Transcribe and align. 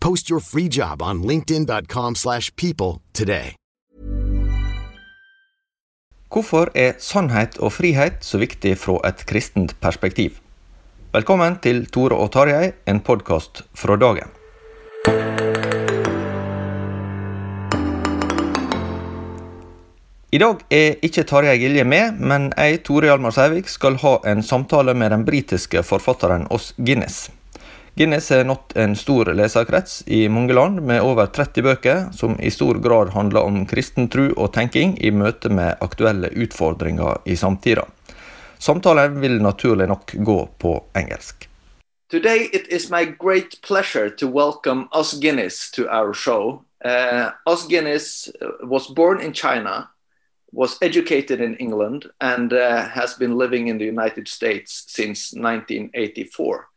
Post 0.00 0.30
your 0.30 0.40
free 0.40 0.68
job 0.68 1.02
on 1.02 1.22
linkedin.com/people 1.22 2.14
slash 2.14 2.50
people 2.56 3.00
today. 3.12 3.54
Hvorfor 6.28 6.68
er 6.74 6.92
sannhet 7.00 7.56
og 7.58 7.72
frihet 7.72 8.18
så 8.20 8.38
viktig 8.38 8.74
fra 8.78 8.98
et 9.08 9.24
kristent 9.26 9.72
perspektiv? 9.80 10.36
Velkommen 11.12 11.56
til 11.64 11.86
Tore 11.88 12.18
og 12.20 12.28
Tarjei, 12.34 12.72
en 12.86 13.00
podkast 13.00 13.62
fra 13.74 13.96
dagen. 13.96 14.28
I 20.28 20.38
dag 20.38 20.60
er 20.68 21.00
ikke 21.00 21.24
Tarjei 21.24 21.56
Gilje 21.62 21.84
med, 21.88 22.20
men 22.20 22.52
jeg, 22.52 22.82
Tore 22.84 23.08
Hjalmar 23.08 23.32
Sævik, 23.32 23.72
skal 23.72 23.96
ha 24.04 24.18
en 24.28 24.44
samtale 24.44 24.92
med 24.94 25.16
den 25.16 25.24
britiske 25.24 25.82
forfatteren 25.82 26.44
Oss 26.52 26.74
Guinness. 26.76 27.30
Guinness 27.98 28.30
har 28.30 28.44
nådd 28.44 28.72
en 28.74 28.96
stor 28.96 29.24
leserkrets 29.34 30.04
i 30.06 30.28
mange 30.28 30.54
land, 30.54 30.80
med 30.86 31.02
over 31.02 31.26
30 31.26 31.62
bøker 31.66 32.04
som 32.14 32.36
i 32.40 32.50
stor 32.50 32.78
grad 32.78 33.08
handler 33.10 33.42
om 33.42 33.64
kristen 33.66 34.06
tro 34.06 34.28
og 34.36 34.52
tenking 34.54 34.92
i 35.02 35.10
møte 35.10 35.50
med 35.50 35.82
aktuelle 35.82 36.30
utfordringer 36.30 37.18
i 37.26 37.34
samtida. 37.36 37.82
Samtalen 38.62 39.18
vil 39.18 39.40
naturlig 39.42 39.88
nok 39.90 40.14
gå 40.14 40.38
på 40.62 40.76
engelsk. 40.94 41.48
Today 42.10 42.46
it 42.52 42.70
is 42.70 42.86
my 42.90 43.02
great 43.18 43.58
pleasure 43.66 44.10
to 44.10 44.30
welcome 44.30 44.86
Os 44.92 45.18
Guinness 45.18 45.70
to 45.72 45.90
our 45.90 46.14
show. 46.14 46.62
Uh, 46.84 47.34
Os 47.46 47.66
Guinness 47.66 48.30
uh, 48.40 48.62
was 48.62 48.86
born 48.94 49.20
in 49.20 49.32
China, 49.32 49.88
was 50.52 50.78
educated 50.80 51.40
in 51.40 51.56
England, 51.56 52.06
and 52.20 52.52
uh, 52.52 52.86
has 52.94 53.18
been 53.18 53.36
living 53.36 53.66
in 53.66 53.78
the 53.78 53.90
United 53.90 54.28
States 54.28 54.84
since 54.86 55.34
1984. 55.34 56.68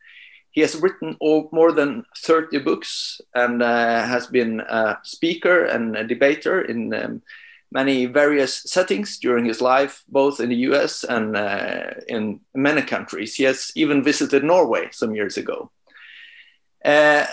He 0.52 0.60
has 0.60 0.76
written 0.76 1.16
more 1.20 1.72
than 1.72 2.04
30 2.18 2.58
books 2.58 3.20
and 3.34 3.62
uh, 3.62 4.04
has 4.06 4.26
been 4.26 4.60
a 4.60 4.98
speaker 5.02 5.64
and 5.64 5.96
a 5.96 6.04
debater 6.04 6.60
in 6.62 6.94
um, 6.94 7.22
many 7.72 8.06
various 8.06 8.62
settings 8.64 9.18
during 9.18 9.46
his 9.46 9.60
life, 9.60 10.04
both 10.08 10.40
in 10.40 10.50
the 10.50 10.62
US 10.68 11.04
and 11.04 11.36
uh, 11.36 11.94
in 12.06 12.40
many 12.54 12.82
countries. 12.82 13.34
He 13.34 13.44
has 13.44 13.72
even 13.74 14.04
visited 14.04 14.44
Norway 14.44 14.88
some 14.92 15.14
years 15.14 15.38
ago. 15.38 15.70
Uh, 16.84 17.26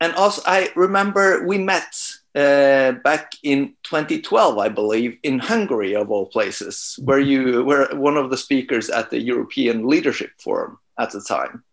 and 0.00 0.14
also, 0.14 0.42
I 0.46 0.70
remember 0.76 1.46
we 1.46 1.58
met 1.58 1.96
uh, 2.34 2.92
back 3.02 3.32
in 3.42 3.74
2012, 3.82 4.58
I 4.58 4.68
believe, 4.68 5.18
in 5.22 5.38
Hungary, 5.38 5.96
of 5.96 6.10
all 6.10 6.26
places, 6.26 6.98
where 7.02 7.18
you 7.18 7.64
were 7.64 7.88
one 7.94 8.16
of 8.16 8.30
the 8.30 8.36
speakers 8.36 8.90
at 8.90 9.10
the 9.10 9.20
European 9.20 9.88
Leadership 9.88 10.30
Forum 10.38 10.78
at 10.98 11.10
the 11.10 11.20
time. 11.20 11.64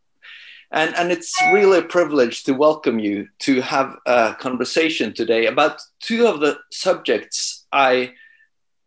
And, 0.71 0.95
and 0.95 1.11
it's 1.11 1.33
really 1.51 1.79
a 1.79 1.83
privilege 1.83 2.43
to 2.43 2.53
welcome 2.53 2.99
you 2.99 3.27
to 3.39 3.61
have 3.61 3.95
a 4.05 4.35
conversation 4.39 5.13
today 5.13 5.45
about 5.45 5.79
two 6.01 6.27
of 6.27 6.39
the 6.39 6.57
subjects 6.71 7.65
I, 7.71 8.13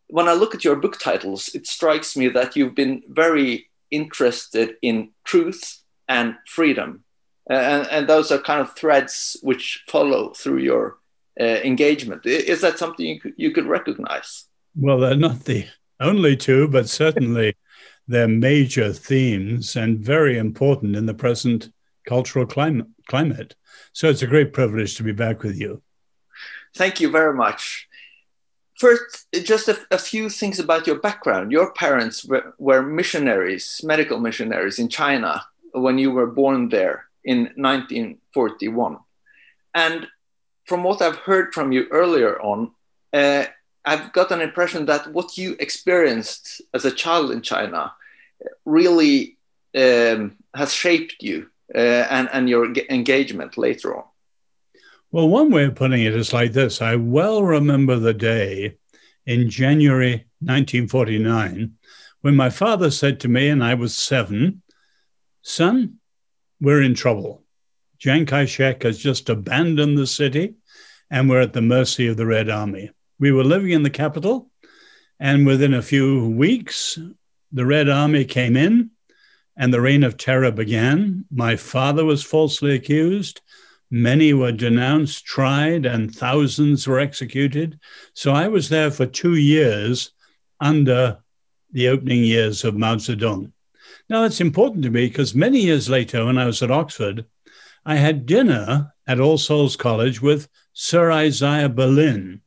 when 0.09 0.29
I 0.29 0.33
look 0.33 0.55
at 0.55 0.65
your 0.65 0.77
book 0.77 0.99
titles, 0.99 1.49
it 1.55 1.67
strikes 1.67 2.17
me 2.17 2.29
that 2.29 2.57
you've 2.57 2.75
been 2.75 3.03
very 3.09 3.71
interested 3.91 4.77
in 4.83 5.11
truth 5.25 5.83
and 6.09 6.37
freedom. 6.47 7.05
And, 7.49 7.87
and 7.91 8.09
those 8.09 8.31
are 8.31 8.39
kind 8.39 8.61
of 8.61 8.75
threads 8.75 9.37
which 9.43 9.85
follow 9.89 10.33
through 10.35 10.59
your 10.59 10.99
uh, 11.41 11.45
engagement. 11.45 12.27
Is 12.27 12.61
that 12.61 12.79
something 12.79 13.07
you 13.07 13.21
could, 13.21 13.35
you 13.37 13.53
could 13.53 13.67
recognize? 13.67 14.45
Well, 14.77 14.99
they're 14.99 15.17
not 15.17 15.45
the 15.45 15.67
only 16.01 16.37
two, 16.37 16.69
but 16.69 16.89
certainly 16.89 17.57
they're 18.09 18.27
major 18.27 18.93
themes 18.93 19.77
and 19.77 19.99
very 19.99 20.39
important 20.39 20.97
in 20.97 21.07
the 21.07 21.15
present 21.15 21.71
cultural 22.07 22.47
climate. 22.47 22.87
climate. 23.07 23.55
So 23.93 24.09
it's 24.09 24.23
a 24.23 24.27
great 24.27 24.53
privilege 24.53 24.97
to 24.97 25.03
be 25.03 25.13
back 25.13 25.43
with 25.43 25.61
you. 25.61 25.83
Thank 26.75 27.01
you 27.01 27.11
very 27.11 27.35
much. 27.35 27.87
First, 28.79 29.27
just 29.43 29.69
a, 29.69 29.79
a 29.91 29.99
few 29.99 30.31
things 30.31 30.59
about 30.59 30.87
your 30.87 31.01
background. 31.01 31.53
Your 31.53 31.73
parents 31.75 32.25
were, 32.25 32.55
were 32.59 32.83
missionaries, 32.83 33.81
medical 33.85 34.19
missionaries 34.19 34.79
in 34.79 34.89
China 34.89 35.45
when 35.73 35.99
you 35.99 36.11
were 36.11 36.29
born 36.29 36.69
there 36.69 37.07
in 37.25 37.51
1941. 37.57 38.99
And 39.75 40.07
from 40.65 40.83
what 40.83 41.03
I've 41.03 41.17
heard 41.17 41.53
from 41.53 41.73
you 41.73 41.89
earlier 41.91 42.41
on, 42.41 42.71
uh, 43.13 43.45
I've 43.85 44.13
got 44.13 44.31
an 44.31 44.41
impression 44.41 44.87
that 44.87 45.13
what 45.13 45.37
you 45.37 45.57
experienced 45.59 46.63
as 46.73 46.85
a 46.85 46.91
child 46.91 47.31
in 47.31 47.43
China 47.43 47.93
really 48.65 49.39
um, 49.77 50.37
has 50.55 50.73
shaped 50.73 51.17
you 51.21 51.49
uh, 51.75 51.79
and, 51.79 52.29
and 52.33 52.49
your 52.49 52.73
engagement 52.91 53.57
later 53.59 53.97
on. 53.97 54.05
Well, 55.11 55.29
one 55.29 55.51
way 55.51 55.65
of 55.65 55.75
putting 55.75 56.03
it 56.03 56.15
is 56.15 56.33
like 56.33 56.53
this 56.53 56.83
I 56.83 56.97
well 56.97 57.43
remember 57.43 57.97
the 57.97 58.15
day 58.15 58.77
in 59.27 59.49
January 59.49 60.27
1949 60.41 61.75
when 62.21 62.35
my 62.35 62.51
father 62.51 62.91
said 62.91 63.21
to 63.21 63.29
me, 63.29 63.49
and 63.49 63.63
I 63.63 63.75
was 63.75 63.97
seven, 63.97 64.63
Son, 65.43 65.99
we're 66.61 66.83
in 66.83 66.95
trouble. 66.95 67.45
Chiang 67.99 68.27
Kai 68.27 68.45
shek 68.45 68.83
has 68.83 68.99
just 68.99 69.29
abandoned 69.29 69.97
the 69.97 70.07
city, 70.07 70.55
and 71.11 71.29
we're 71.29 71.41
at 71.41 71.53
the 71.53 71.63
mercy 71.63 72.07
of 72.09 72.17
the 72.17 72.27
Red 72.27 72.51
Army. 72.51 72.91
We 73.19 73.33
were 73.33 73.45
living 73.45 73.71
in 73.71 73.83
the 73.83 73.91
capital, 73.91 74.51
and 75.19 75.47
within 75.47 75.75
a 75.75 75.83
few 75.83 76.29
weeks, 76.29 76.99
the 77.53 77.67
Red 77.67 77.89
Army 77.89 78.25
came 78.25 78.57
in 78.57 78.91
and 79.57 79.73
the 79.73 79.81
reign 79.81 80.05
of 80.05 80.17
terror 80.17 80.53
began. 80.53 81.25
My 81.31 81.57
father 81.57 82.05
was 82.05 82.23
falsely 82.23 82.75
accused. 82.75 83.41
Many 83.91 84.33
were 84.33 84.53
denounced, 84.53 85.25
tried, 85.25 85.87
and 85.87 86.15
thousands 86.15 86.87
were 86.87 87.01
executed. 87.01 87.81
So 88.15 88.33
I 88.33 88.49
was 88.49 88.69
there 88.69 88.91
for 88.91 89.07
two 89.07 89.35
years 89.35 90.13
under 90.61 91.19
the 91.73 91.89
opening 91.89 92.23
years 92.23 92.65
of 92.65 92.77
Mao 92.77 92.97
Zedong. 92.97 93.53
Now, 94.09 94.23
that's 94.23 94.41
important 94.41 94.85
to 94.85 94.91
me 94.91 95.07
because 95.07 95.35
many 95.35 95.61
years 95.61 95.89
later, 95.89 96.25
when 96.25 96.39
I 96.39 96.47
was 96.47 96.63
at 96.63 96.71
Oxford, 96.71 97.27
I 97.85 97.97
had 97.97 98.27
dinner 98.27 98.93
at 99.07 99.21
All 99.21 99.39
Souls 99.39 99.77
College 99.77 100.21
with 100.21 100.49
Sir 100.73 101.11
Isaiah 101.11 101.69
Berlin. 101.69 102.43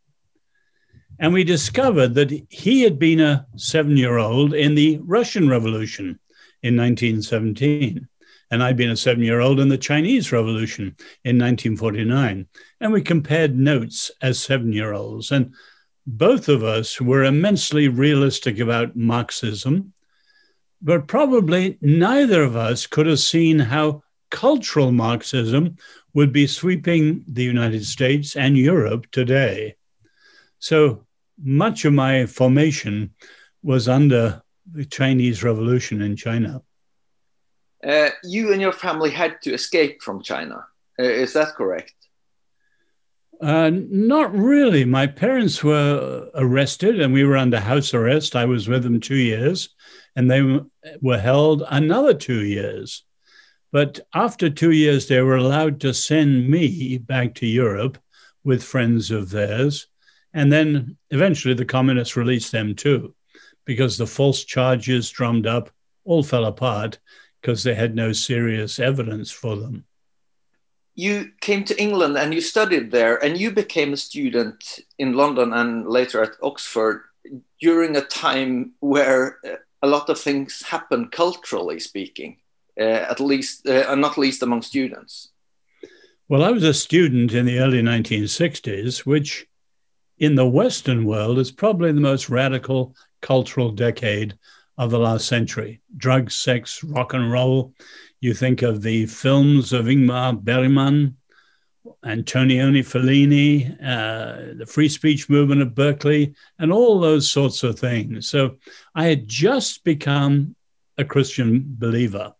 And 1.21 1.33
we 1.33 1.43
discovered 1.43 2.15
that 2.15 2.31
he 2.49 2.81
had 2.81 2.97
been 2.97 3.19
a 3.19 3.45
seven 3.55 3.95
year 3.95 4.17
old 4.17 4.55
in 4.55 4.73
the 4.73 4.99
Russian 5.03 5.47
Revolution 5.47 6.19
in 6.63 6.75
1917. 6.75 8.07
and 8.49 8.63
I'd 8.63 8.75
been 8.75 8.89
a 8.89 8.97
seven 8.97 9.23
year 9.23 9.39
old 9.39 9.59
in 9.59 9.69
the 9.69 9.77
Chinese 9.77 10.31
Revolution 10.31 10.95
in 11.23 11.37
1949. 11.37 12.47
And 12.79 12.91
we 12.91 13.03
compared 13.03 13.55
notes 13.55 14.09
as 14.23 14.39
seven 14.39 14.73
year 14.73 14.93
olds. 14.93 15.31
And 15.31 15.53
both 16.07 16.49
of 16.49 16.63
us 16.63 16.99
were 16.99 17.23
immensely 17.23 17.87
realistic 17.87 18.57
about 18.57 18.95
Marxism, 18.95 19.93
but 20.81 21.07
probably 21.07 21.77
neither 21.81 22.41
of 22.41 22.55
us 22.55 22.87
could 22.87 23.05
have 23.05 23.19
seen 23.19 23.59
how 23.59 24.01
cultural 24.31 24.91
Marxism 24.91 25.77
would 26.15 26.33
be 26.33 26.47
sweeping 26.47 27.23
the 27.27 27.43
United 27.43 27.85
States 27.85 28.35
and 28.35 28.57
Europe 28.57 29.05
today. 29.11 29.75
So 30.57 31.05
much 31.43 31.85
of 31.85 31.93
my 31.93 32.25
formation 32.25 33.11
was 33.63 33.87
under 33.87 34.41
the 34.71 34.85
Chinese 34.85 35.43
Revolution 35.43 36.01
in 36.01 36.15
China. 36.15 36.61
Uh, 37.85 38.09
you 38.23 38.51
and 38.51 38.61
your 38.61 38.71
family 38.71 39.09
had 39.09 39.41
to 39.41 39.53
escape 39.53 40.01
from 40.01 40.21
China. 40.21 40.65
Uh, 40.99 41.03
is 41.03 41.33
that 41.33 41.55
correct? 41.55 41.93
Uh, 43.41 43.71
not 43.73 44.31
really. 44.35 44.85
My 44.85 45.07
parents 45.07 45.63
were 45.63 46.29
arrested 46.35 47.01
and 47.01 47.11
we 47.11 47.23
were 47.23 47.37
under 47.37 47.59
house 47.59 47.93
arrest. 47.93 48.35
I 48.35 48.45
was 48.45 48.67
with 48.67 48.83
them 48.83 48.99
two 48.99 49.15
years 49.15 49.69
and 50.15 50.29
they 50.29 50.59
were 51.01 51.17
held 51.17 51.63
another 51.67 52.13
two 52.13 52.43
years. 52.43 53.03
But 53.71 54.01
after 54.13 54.49
two 54.49 54.71
years, 54.71 55.07
they 55.07 55.21
were 55.21 55.37
allowed 55.37 55.79
to 55.81 55.93
send 55.93 56.49
me 56.49 56.97
back 56.97 57.33
to 57.35 57.47
Europe 57.47 57.97
with 58.43 58.63
friends 58.63 59.09
of 59.11 59.29
theirs. 59.29 59.87
And 60.33 60.51
then 60.51 60.97
eventually 61.09 61.53
the 61.53 61.65
communists 61.65 62.15
released 62.15 62.51
them 62.51 62.75
too, 62.75 63.13
because 63.65 63.97
the 63.97 64.07
false 64.07 64.43
charges 64.43 65.09
drummed 65.09 65.47
up 65.47 65.69
all 66.05 66.23
fell 66.23 66.45
apart 66.45 66.99
because 67.41 67.63
they 67.63 67.75
had 67.75 67.95
no 67.95 68.13
serious 68.13 68.79
evidence 68.79 69.31
for 69.31 69.55
them. 69.55 69.85
You 70.95 71.31
came 71.41 71.63
to 71.65 71.81
England 71.81 72.17
and 72.17 72.33
you 72.33 72.41
studied 72.41 72.91
there, 72.91 73.23
and 73.23 73.39
you 73.39 73.51
became 73.51 73.93
a 73.93 73.97
student 73.97 74.79
in 74.99 75.13
London 75.13 75.53
and 75.53 75.87
later 75.87 76.21
at 76.21 76.35
Oxford 76.43 77.03
during 77.59 77.95
a 77.95 78.01
time 78.01 78.73
where 78.79 79.39
uh, 79.45 79.55
a 79.81 79.87
lot 79.87 80.09
of 80.09 80.19
things 80.19 80.61
happened 80.63 81.11
culturally 81.11 81.79
speaking, 81.79 82.37
uh, 82.79 82.83
at 83.09 83.19
least, 83.19 83.67
uh, 83.67 83.95
not 83.95 84.17
least 84.17 84.43
among 84.43 84.61
students. 84.61 85.29
Well, 86.27 86.43
I 86.43 86.51
was 86.51 86.63
a 86.63 86.73
student 86.73 87.33
in 87.33 87.45
the 87.45 87.59
early 87.59 87.81
1960s, 87.81 88.99
which 89.05 89.47
in 90.21 90.35
the 90.35 90.47
Western 90.47 91.03
world 91.03 91.39
is 91.39 91.51
probably 91.51 91.91
the 91.91 91.99
most 91.99 92.29
radical 92.29 92.95
cultural 93.21 93.71
decade 93.71 94.37
of 94.77 94.91
the 94.91 94.99
last 94.99 95.27
century 95.27 95.81
drugs, 95.97 96.35
sex, 96.35 96.83
rock 96.83 97.13
and 97.13 97.31
roll. 97.31 97.73
You 98.21 98.35
think 98.35 98.61
of 98.61 98.83
the 98.83 99.07
films 99.07 99.73
of 99.73 99.87
Ingmar 99.87 100.39
Bergman, 100.39 101.17
Antonioni 102.05 102.83
Fellini, 102.83 103.75
uh, 103.83 104.57
the 104.59 104.65
free 104.67 104.89
speech 104.89 105.27
movement 105.27 105.63
of 105.63 105.73
Berkeley, 105.73 106.35
and 106.59 106.71
all 106.71 106.99
those 106.99 107.29
sorts 107.29 107.63
of 107.63 107.79
things. 107.79 108.29
So 108.29 108.57
I 108.93 109.05
had 109.05 109.27
just 109.27 109.83
become 109.83 110.55
a 110.99 111.03
Christian 111.03 111.65
believer. 111.65 112.35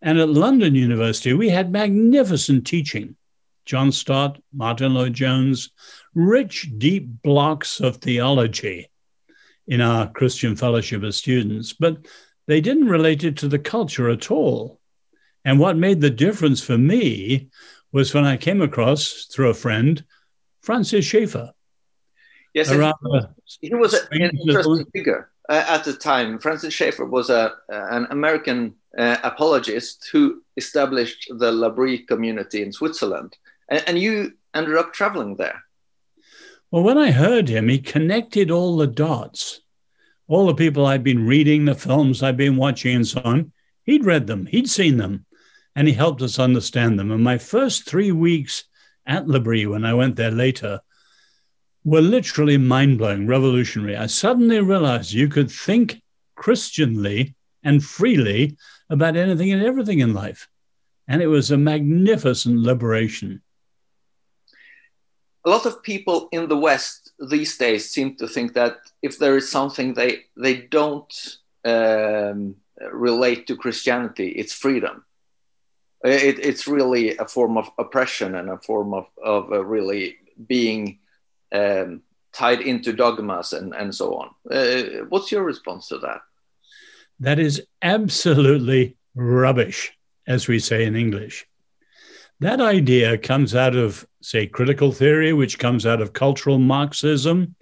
And 0.00 0.18
at 0.18 0.30
London 0.30 0.74
University, 0.74 1.34
we 1.34 1.50
had 1.50 1.70
magnificent 1.70 2.66
teaching. 2.66 3.16
John 3.64 3.92
Stott, 3.92 4.40
Martyn 4.52 4.94
Lloyd-Jones, 4.94 5.70
rich, 6.14 6.70
deep 6.78 7.22
blocks 7.22 7.80
of 7.80 7.96
theology 7.96 8.90
in 9.66 9.80
our 9.80 10.10
Christian 10.10 10.56
fellowship 10.56 11.02
as 11.02 11.16
students, 11.16 11.72
but 11.72 11.98
they 12.46 12.60
didn't 12.60 12.88
relate 12.88 13.24
it 13.24 13.36
to 13.38 13.48
the 13.48 13.58
culture 13.58 14.10
at 14.10 14.30
all. 14.30 14.80
And 15.44 15.58
what 15.58 15.76
made 15.76 16.00
the 16.00 16.10
difference 16.10 16.62
for 16.62 16.78
me 16.78 17.48
was 17.92 18.14
when 18.14 18.24
I 18.24 18.36
came 18.36 18.62
across, 18.62 19.26
through 19.32 19.50
a 19.50 19.54
friend, 19.54 20.04
Francis 20.62 21.04
Schaeffer. 21.04 21.52
Yes, 22.54 22.70
he, 23.60 23.74
was 23.74 23.94
an 23.94 24.20
interesting 24.20 24.84
figure 24.92 25.30
uh, 25.48 25.64
at 25.68 25.84
the 25.84 25.94
time. 25.94 26.38
Francis 26.38 26.74
Schaeffer 26.74 27.06
was 27.06 27.30
a, 27.30 27.52
an 27.68 28.06
American 28.10 28.74
uh, 28.98 29.16
apologist 29.22 30.08
who 30.12 30.42
established 30.56 31.30
the 31.38 31.50
L'Abri 31.50 31.98
community 32.06 32.62
in 32.62 32.72
Switzerland. 32.72 33.36
And, 33.68 33.82
and 33.86 33.98
you 33.98 34.32
ended 34.54 34.76
up 34.76 34.92
traveling 34.92 35.36
there. 35.36 35.62
Well, 36.72 36.84
when 36.84 36.96
I 36.96 37.10
heard 37.10 37.50
him, 37.50 37.68
he 37.68 37.78
connected 37.78 38.50
all 38.50 38.78
the 38.78 38.86
dots. 38.86 39.60
All 40.26 40.46
the 40.46 40.54
people 40.54 40.86
I'd 40.86 41.04
been 41.04 41.26
reading, 41.26 41.66
the 41.66 41.74
films 41.74 42.22
I'd 42.22 42.38
been 42.38 42.56
watching, 42.56 42.96
and 42.96 43.06
so 43.06 43.20
on, 43.22 43.52
he'd 43.84 44.06
read 44.06 44.26
them, 44.26 44.46
he'd 44.46 44.70
seen 44.70 44.96
them, 44.96 45.26
and 45.76 45.86
he 45.86 45.92
helped 45.92 46.22
us 46.22 46.38
understand 46.38 46.98
them. 46.98 47.10
And 47.10 47.22
my 47.22 47.36
first 47.36 47.84
three 47.84 48.10
weeks 48.10 48.64
at 49.04 49.28
L'Abri, 49.28 49.66
when 49.66 49.84
I 49.84 49.92
went 49.92 50.16
there 50.16 50.30
later, 50.30 50.80
were 51.84 52.00
literally 52.00 52.56
mind 52.56 52.96
blowing, 52.96 53.26
revolutionary. 53.26 53.94
I 53.94 54.06
suddenly 54.06 54.60
realized 54.60 55.12
you 55.12 55.28
could 55.28 55.50
think 55.50 56.00
Christianly 56.36 57.34
and 57.62 57.84
freely 57.84 58.56
about 58.88 59.16
anything 59.16 59.52
and 59.52 59.62
everything 59.62 59.98
in 59.98 60.14
life. 60.14 60.48
And 61.06 61.20
it 61.20 61.26
was 61.26 61.50
a 61.50 61.58
magnificent 61.58 62.60
liberation 62.60 63.42
a 65.44 65.50
lot 65.50 65.66
of 65.66 65.82
people 65.82 66.28
in 66.32 66.48
the 66.48 66.56
West 66.56 67.12
these 67.18 67.56
days 67.56 67.90
seem 67.90 68.16
to 68.16 68.28
think 68.28 68.54
that 68.54 68.76
if 69.02 69.18
there 69.18 69.36
is 69.36 69.50
something 69.50 69.94
they 69.94 70.24
they 70.36 70.56
don't 70.56 71.12
um, 71.64 72.56
relate 72.92 73.46
to 73.46 73.56
Christianity, 73.56 74.28
it's 74.28 74.52
freedom. 74.52 75.04
It, 76.04 76.38
it's 76.40 76.66
really 76.66 77.16
a 77.16 77.26
form 77.26 77.56
of 77.56 77.70
oppression 77.78 78.34
and 78.34 78.50
a 78.50 78.58
form 78.58 78.94
of 78.94 79.06
of 79.22 79.52
uh, 79.52 79.64
really 79.64 80.16
being 80.46 80.98
um, 81.52 82.02
tied 82.32 82.60
into 82.60 82.92
dogmas 82.92 83.52
and 83.52 83.74
and 83.74 83.94
so 83.94 84.14
on. 84.14 84.28
Uh, 84.50 85.04
what's 85.08 85.32
your 85.32 85.42
response 85.42 85.88
to 85.88 85.98
that? 85.98 86.22
That 87.20 87.38
is 87.38 87.62
absolutely 87.82 88.96
rubbish, 89.14 89.92
as 90.26 90.48
we 90.48 90.58
say 90.58 90.84
in 90.84 90.96
English. 90.96 91.46
That 92.42 92.60
idea 92.60 93.18
comes 93.18 93.54
out 93.54 93.76
of, 93.76 94.04
say, 94.20 94.48
critical 94.48 94.90
theory, 94.90 95.32
which 95.32 95.60
comes 95.60 95.86
out 95.86 96.02
of 96.02 96.12
cultural 96.12 96.58
Marxism. 96.58 97.54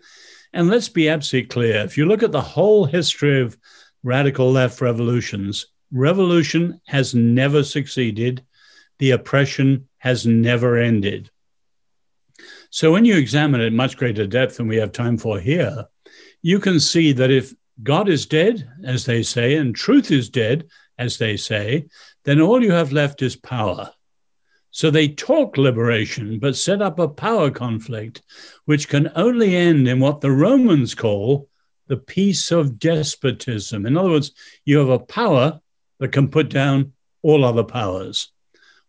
And 0.55 0.69
let's 0.69 0.89
be 0.89 1.11
absolutely 1.11 1.49
clear 1.49 1.77
if 1.85 1.99
you 1.99 2.07
look 2.07 2.23
at 2.23 2.33
the 2.33 2.41
whole 2.41 2.87
history 2.87 3.43
of 3.43 3.59
radical 4.03 4.51
left 4.51 4.81
revolutions, 4.81 5.67
revolution 5.93 6.81
has 6.87 7.15
never 7.15 7.63
succeeded, 7.63 8.43
the 8.99 9.11
oppression 9.11 9.87
has 9.99 10.25
never 10.25 10.79
ended. 10.79 11.31
So 12.71 12.91
when 12.91 13.05
you 13.05 13.19
examine 13.19 13.61
it 13.61 13.67
in 13.67 13.77
much 13.77 13.99
greater 13.99 14.27
depth 14.27 14.57
than 14.57 14.67
we 14.67 14.79
have 14.79 14.93
time 14.93 15.19
for 15.19 15.39
here, 15.39 15.85
you 16.41 16.59
can 16.59 16.81
see 16.81 17.13
that 17.13 17.31
if 17.31 17.53
God 17.83 18.09
is 18.09 18.25
dead, 18.25 18.67
as 18.83 19.05
they 19.05 19.25
say, 19.25 19.57
and 19.57 19.77
truth 19.77 20.11
is 20.11 20.31
dead, 20.31 20.69
as 20.97 21.19
they 21.19 21.37
say, 21.37 21.89
then 22.25 22.41
all 22.41 22.63
you 22.65 22.73
have 22.73 22.93
left 22.93 23.21
is 23.21 23.37
power. 23.37 23.93
So 24.71 24.91
they 24.91 25.09
talk 25.09 25.57
liberation, 25.57 26.39
but 26.39 26.57
set 26.57 26.81
up 26.81 26.99
a 26.99 27.09
power 27.09 27.51
conflict, 27.51 28.23
which 28.67 28.89
can 28.89 29.11
only 29.17 29.57
end 29.57 29.89
in 29.89 29.99
what 29.99 30.21
the 30.21 30.31
Romans 30.31 30.95
call 30.95 31.49
the 31.89 31.97
peace 31.97 32.53
of 32.53 32.79
despotism. 32.79 33.85
In 33.85 33.97
other 33.97 34.11
words, 34.11 34.31
you 34.65 34.79
have 34.79 34.91
a 34.91 34.99
power 34.99 35.61
that 35.99 36.13
can 36.13 36.29
put 36.29 36.49
down 36.49 36.93
all 37.23 37.45
other 37.45 37.65
powers. 37.65 38.31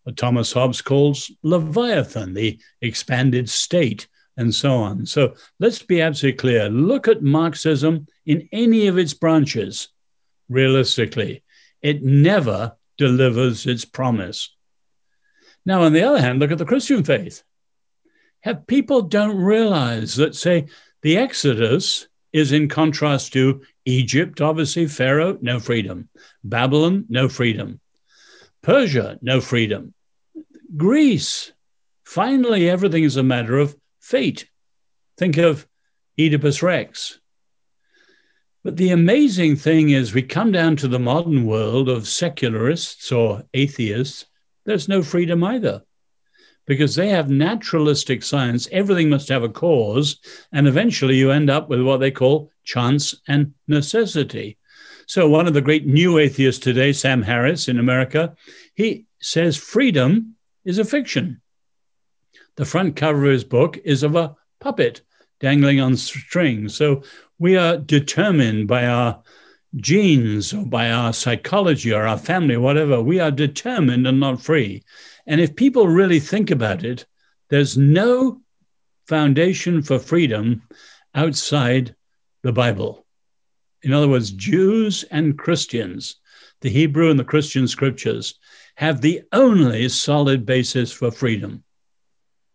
What 0.03 0.17
Thomas 0.17 0.53
Hobbes 0.53 0.81
calls 0.81 1.31
Leviathan, 1.41 2.33
the 2.33 2.59
expanded 2.81 3.49
state, 3.49 4.07
and 4.37 4.53
so 4.53 4.75
on. 4.75 5.05
So 5.05 5.35
let's 5.59 5.81
be 5.81 6.01
absolutely 6.01 6.37
clear. 6.37 6.69
Look 6.69 7.07
at 7.07 7.21
Marxism 7.21 8.07
in 8.25 8.47
any 8.51 8.87
of 8.87 8.97
its 8.97 9.13
branches. 9.13 9.89
Realistically, 10.47 11.43
it 11.81 12.03
never 12.03 12.73
delivers 12.97 13.65
its 13.65 13.85
promise. 13.85 14.55
Now, 15.65 15.83
on 15.83 15.93
the 15.93 16.03
other 16.03 16.19
hand, 16.19 16.39
look 16.39 16.51
at 16.51 16.57
the 16.57 16.65
Christian 16.65 17.03
faith. 17.03 17.43
Have 18.41 18.65
people 18.65 19.03
don't 19.03 19.37
realize 19.37 20.15
that, 20.15 20.35
say, 20.35 20.67
the 21.01 21.17
Exodus 21.17 22.07
is 22.33 22.51
in 22.51 22.69
contrast 22.69 23.33
to 23.33 23.61
Egypt, 23.85 24.41
obviously, 24.41 24.87
Pharaoh, 24.87 25.37
no 25.41 25.59
freedom. 25.59 26.09
Babylon, 26.43 27.05
no 27.09 27.29
freedom. 27.29 27.79
Persia, 28.61 29.19
no 29.21 29.41
freedom. 29.41 29.93
Greece, 30.77 31.51
finally, 32.03 32.69
everything 32.69 33.03
is 33.03 33.17
a 33.17 33.23
matter 33.23 33.57
of 33.57 33.75
fate. 33.99 34.47
Think 35.17 35.37
of 35.37 35.67
Oedipus 36.19 36.63
Rex. 36.63 37.19
But 38.63 38.77
the 38.77 38.91
amazing 38.91 39.55
thing 39.55 39.89
is, 39.89 40.13
we 40.13 40.21
come 40.21 40.51
down 40.51 40.75
to 40.77 40.87
the 40.87 40.99
modern 40.99 41.45
world 41.45 41.89
of 41.89 42.07
secularists 42.07 43.11
or 43.11 43.43
atheists 43.53 44.25
there's 44.65 44.87
no 44.87 45.01
freedom 45.01 45.43
either 45.43 45.83
because 46.65 46.95
they 46.95 47.09
have 47.09 47.29
naturalistic 47.29 48.23
science. 48.23 48.67
Everything 48.71 49.09
must 49.09 49.29
have 49.29 49.43
a 49.43 49.49
cause. 49.49 50.19
And 50.51 50.67
eventually 50.67 51.15
you 51.15 51.31
end 51.31 51.49
up 51.49 51.69
with 51.69 51.81
what 51.81 51.99
they 51.99 52.11
call 52.11 52.51
chance 52.63 53.15
and 53.27 53.53
necessity. 53.67 54.57
So, 55.07 55.27
one 55.27 55.47
of 55.47 55.53
the 55.53 55.61
great 55.61 55.85
new 55.85 56.17
atheists 56.17 56.63
today, 56.63 56.93
Sam 56.93 57.23
Harris 57.23 57.67
in 57.67 57.79
America, 57.79 58.35
he 58.75 59.05
says 59.19 59.57
freedom 59.57 60.35
is 60.63 60.79
a 60.79 60.85
fiction. 60.85 61.41
The 62.55 62.65
front 62.65 62.95
cover 62.95 63.25
of 63.25 63.31
his 63.31 63.43
book 63.43 63.77
is 63.83 64.03
of 64.03 64.15
a 64.15 64.35
puppet 64.59 65.01
dangling 65.39 65.81
on 65.81 65.97
strings. 65.97 66.75
So, 66.75 67.03
we 67.39 67.57
are 67.57 67.75
determined 67.75 68.67
by 68.67 68.85
our 68.85 69.21
genes 69.75 70.53
or 70.53 70.65
by 70.65 70.91
our 70.91 71.13
psychology 71.13 71.93
or 71.93 72.05
our 72.05 72.17
family, 72.17 72.57
whatever. 72.57 73.01
We 73.01 73.19
are 73.19 73.31
determined 73.31 74.05
and 74.07 74.19
not 74.19 74.41
free. 74.41 74.83
And 75.25 75.39
if 75.39 75.55
people 75.55 75.87
really 75.87 76.19
think 76.19 76.51
about 76.51 76.83
it, 76.83 77.05
there's 77.49 77.77
no 77.77 78.41
foundation 79.07 79.81
for 79.81 79.99
freedom 79.99 80.63
outside 81.15 81.95
the 82.43 82.53
Bible. 82.53 83.05
In 83.83 83.93
other 83.93 84.07
words, 84.07 84.31
Jews 84.31 85.03
and 85.11 85.37
Christians, 85.37 86.17
the 86.61 86.69
Hebrew 86.69 87.09
and 87.09 87.19
the 87.19 87.23
Christian 87.23 87.67
scriptures, 87.67 88.39
have 88.75 89.01
the 89.01 89.23
only 89.31 89.89
solid 89.89 90.45
basis 90.45 90.91
for 90.91 91.11
freedom. 91.11 91.63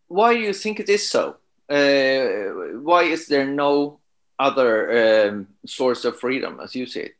Why 0.08 0.34
do 0.34 0.40
you 0.40 0.52
think 0.52 0.80
it 0.80 0.88
is 0.88 1.08
so? 1.08 1.36
Uh, 1.68 2.78
why 2.80 3.02
is 3.02 3.26
there 3.26 3.46
no 3.46 4.00
other 4.38 5.28
um, 5.28 5.48
source 5.66 6.04
of 6.04 6.18
freedom, 6.18 6.60
as 6.62 6.74
you 6.74 6.86
it? 6.94 7.16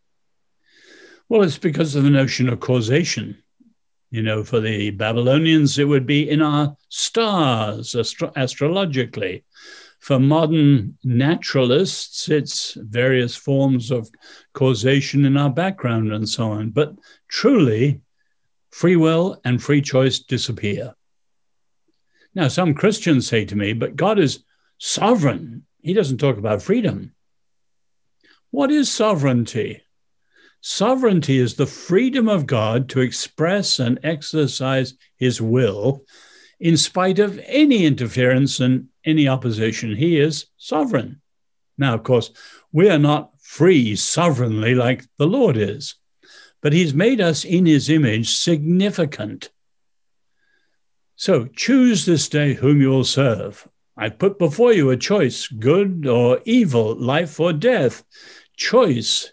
Well, 1.28 1.42
it's 1.42 1.58
because 1.58 1.94
of 1.94 2.04
the 2.04 2.11
notion 2.11 2.49
of 2.49 2.61
causation. 2.61 3.42
You 4.11 4.23
know, 4.23 4.44
for 4.44 4.61
the 4.61 4.90
Babylonians, 4.90 5.78
it 5.78 5.85
would 5.85 6.06
be 6.06 6.30
in 6.30 6.40
our 6.40 6.76
stars, 6.88 7.94
astro- 7.94 8.32
astrologically. 8.37 9.44
For 9.99 10.20
modern 10.20 10.96
naturalists, 11.02 12.28
it's 12.28 12.75
various 12.75 13.35
forms 13.35 13.90
of 13.90 14.08
causation 14.52 15.25
in 15.25 15.37
our 15.37 15.50
background 15.50 16.12
and 16.12 16.28
so 16.28 16.52
on. 16.52 16.70
But 16.70 16.94
truly, 17.28 18.02
free 18.70 18.94
will 18.96 19.40
and 19.44 19.61
free 19.61 19.82
choice 19.82 20.20
disappear. 20.20 20.94
Now, 22.35 22.49
some 22.49 22.75
Christians 22.75 23.26
say 23.26 23.46
to 23.46 23.56
me, 23.56 23.73
but 23.73 23.96
God 23.96 24.18
is 24.18 24.44
sovereign. 24.78 25.64
He 25.86 25.94
doesn't 25.94 26.18
talk 26.18 26.36
about 26.36 26.62
freedom. 26.62 27.14
What 28.50 28.72
is 28.72 28.90
sovereignty? 28.90 29.82
Sovereignty 30.60 31.38
is 31.38 31.54
the 31.54 31.66
freedom 31.66 32.28
of 32.28 32.44
God 32.44 32.88
to 32.88 33.00
express 33.02 33.78
and 33.78 34.00
exercise 34.02 34.94
his 35.16 35.40
will 35.40 36.02
in 36.58 36.76
spite 36.76 37.20
of 37.20 37.40
any 37.46 37.86
interference 37.86 38.58
and 38.58 38.88
any 39.04 39.28
opposition. 39.28 39.94
He 39.94 40.18
is 40.18 40.46
sovereign. 40.56 41.20
Now, 41.78 41.94
of 41.94 42.02
course, 42.02 42.32
we 42.72 42.90
are 42.90 42.98
not 42.98 43.40
free 43.40 43.94
sovereignly 43.94 44.74
like 44.74 45.04
the 45.18 45.28
Lord 45.28 45.56
is, 45.56 45.94
but 46.62 46.72
he's 46.72 46.94
made 46.94 47.20
us 47.20 47.44
in 47.44 47.64
his 47.64 47.88
image 47.88 48.34
significant. 48.34 49.50
So 51.14 51.46
choose 51.46 52.06
this 52.06 52.28
day 52.28 52.54
whom 52.54 52.80
you 52.80 52.88
will 52.88 53.04
serve. 53.04 53.68
I 53.96 54.10
put 54.10 54.38
before 54.38 54.72
you 54.72 54.90
a 54.90 54.96
choice, 54.96 55.48
good 55.48 56.06
or 56.06 56.40
evil, 56.44 56.94
life 56.94 57.40
or 57.40 57.52
death. 57.52 58.04
Choice 58.56 59.32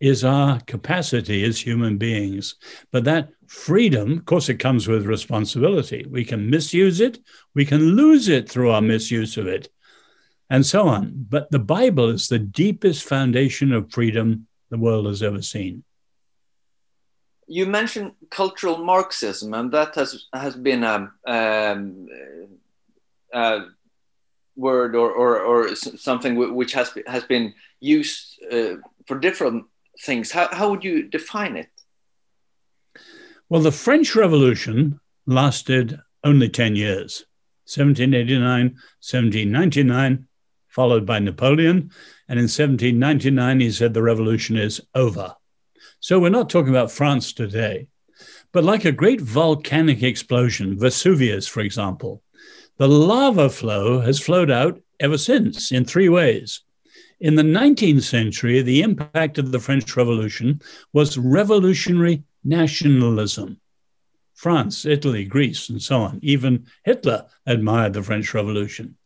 is 0.00 0.24
our 0.24 0.58
capacity 0.60 1.44
as 1.44 1.60
human 1.60 1.98
beings. 1.98 2.56
But 2.90 3.04
that 3.04 3.28
freedom, 3.46 4.18
of 4.18 4.24
course, 4.24 4.48
it 4.48 4.58
comes 4.58 4.88
with 4.88 5.06
responsibility. 5.06 6.06
We 6.08 6.24
can 6.24 6.50
misuse 6.50 7.00
it, 7.00 7.18
we 7.54 7.64
can 7.64 7.80
lose 7.94 8.28
it 8.28 8.48
through 8.48 8.70
our 8.70 8.80
misuse 8.80 9.36
of 9.36 9.46
it, 9.46 9.68
and 10.48 10.64
so 10.64 10.88
on. 10.88 11.26
But 11.28 11.50
the 11.50 11.58
Bible 11.58 12.08
is 12.08 12.28
the 12.28 12.38
deepest 12.38 13.04
foundation 13.04 13.72
of 13.72 13.92
freedom 13.92 14.48
the 14.70 14.78
world 14.78 15.06
has 15.06 15.22
ever 15.22 15.42
seen. 15.42 15.84
You 17.46 17.66
mentioned 17.66 18.12
cultural 18.30 18.78
Marxism, 18.78 19.52
and 19.52 19.70
that 19.72 19.94
has 19.96 20.26
has 20.32 20.56
been 20.56 20.82
a, 20.84 21.12
um, 21.26 22.08
a 23.32 23.66
word 24.56 24.94
or, 24.94 25.10
or, 25.10 25.40
or 25.40 25.74
something 25.74 26.36
which 26.54 26.72
has 26.72 26.92
has 27.06 27.24
been 27.24 27.54
used 27.80 28.42
uh, 28.52 28.76
for 29.06 29.18
different 29.18 29.64
things. 30.00 30.30
How, 30.30 30.48
how 30.52 30.70
would 30.70 30.84
you 30.84 31.08
define 31.08 31.56
it? 31.56 31.68
Well, 33.48 33.62
the 33.62 33.72
French 33.72 34.14
Revolution 34.16 35.00
lasted 35.26 36.00
only 36.24 36.48
10 36.48 36.76
years 36.76 37.24
1789, 37.66 38.64
1799, 39.00 40.26
followed 40.68 41.06
by 41.06 41.18
Napoleon. 41.18 41.90
And 42.28 42.38
in 42.38 42.44
1799, 42.44 43.60
he 43.60 43.70
said 43.70 43.94
the 43.94 44.02
revolution 44.02 44.56
is 44.56 44.80
over. 44.94 45.34
So 46.00 46.18
we're 46.18 46.30
not 46.30 46.50
talking 46.50 46.70
about 46.70 46.90
France 46.90 47.32
today. 47.32 47.88
But 48.52 48.64
like 48.64 48.84
a 48.84 48.92
great 48.92 49.20
volcanic 49.20 50.02
explosion, 50.02 50.78
Vesuvius, 50.78 51.46
for 51.46 51.60
example, 51.60 52.22
the 52.78 52.88
lava 52.88 53.50
flow 53.50 54.00
has 54.00 54.18
flowed 54.18 54.50
out 54.50 54.80
ever 54.98 55.18
since 55.18 55.72
in 55.72 55.84
three 55.84 56.08
ways. 56.08 56.60
In 57.20 57.36
the 57.36 57.42
19th 57.42 58.02
century, 58.02 58.62
the 58.62 58.82
impact 58.82 59.38
of 59.38 59.52
the 59.52 59.60
French 59.60 59.96
Revolution 59.96 60.60
was 60.92 61.16
revolutionary 61.16 62.24
nationalism. 62.42 63.60
France, 64.34 64.84
Italy, 64.84 65.24
Greece, 65.24 65.68
and 65.68 65.80
so 65.80 66.00
on. 66.00 66.18
Even 66.22 66.66
Hitler 66.84 67.26
admired 67.46 67.92
the 67.92 68.02
French 68.02 68.34
Revolution. 68.34 68.96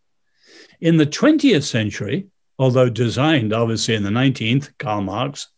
In 0.80 0.96
the 0.96 1.06
20th 1.06 1.64
century, 1.64 2.28
although 2.58 2.88
designed 2.88 3.52
obviously 3.52 3.94
in 3.94 4.02
the 4.02 4.10
19th, 4.10 4.70
Karl 4.78 5.02
Marx, 5.02 5.48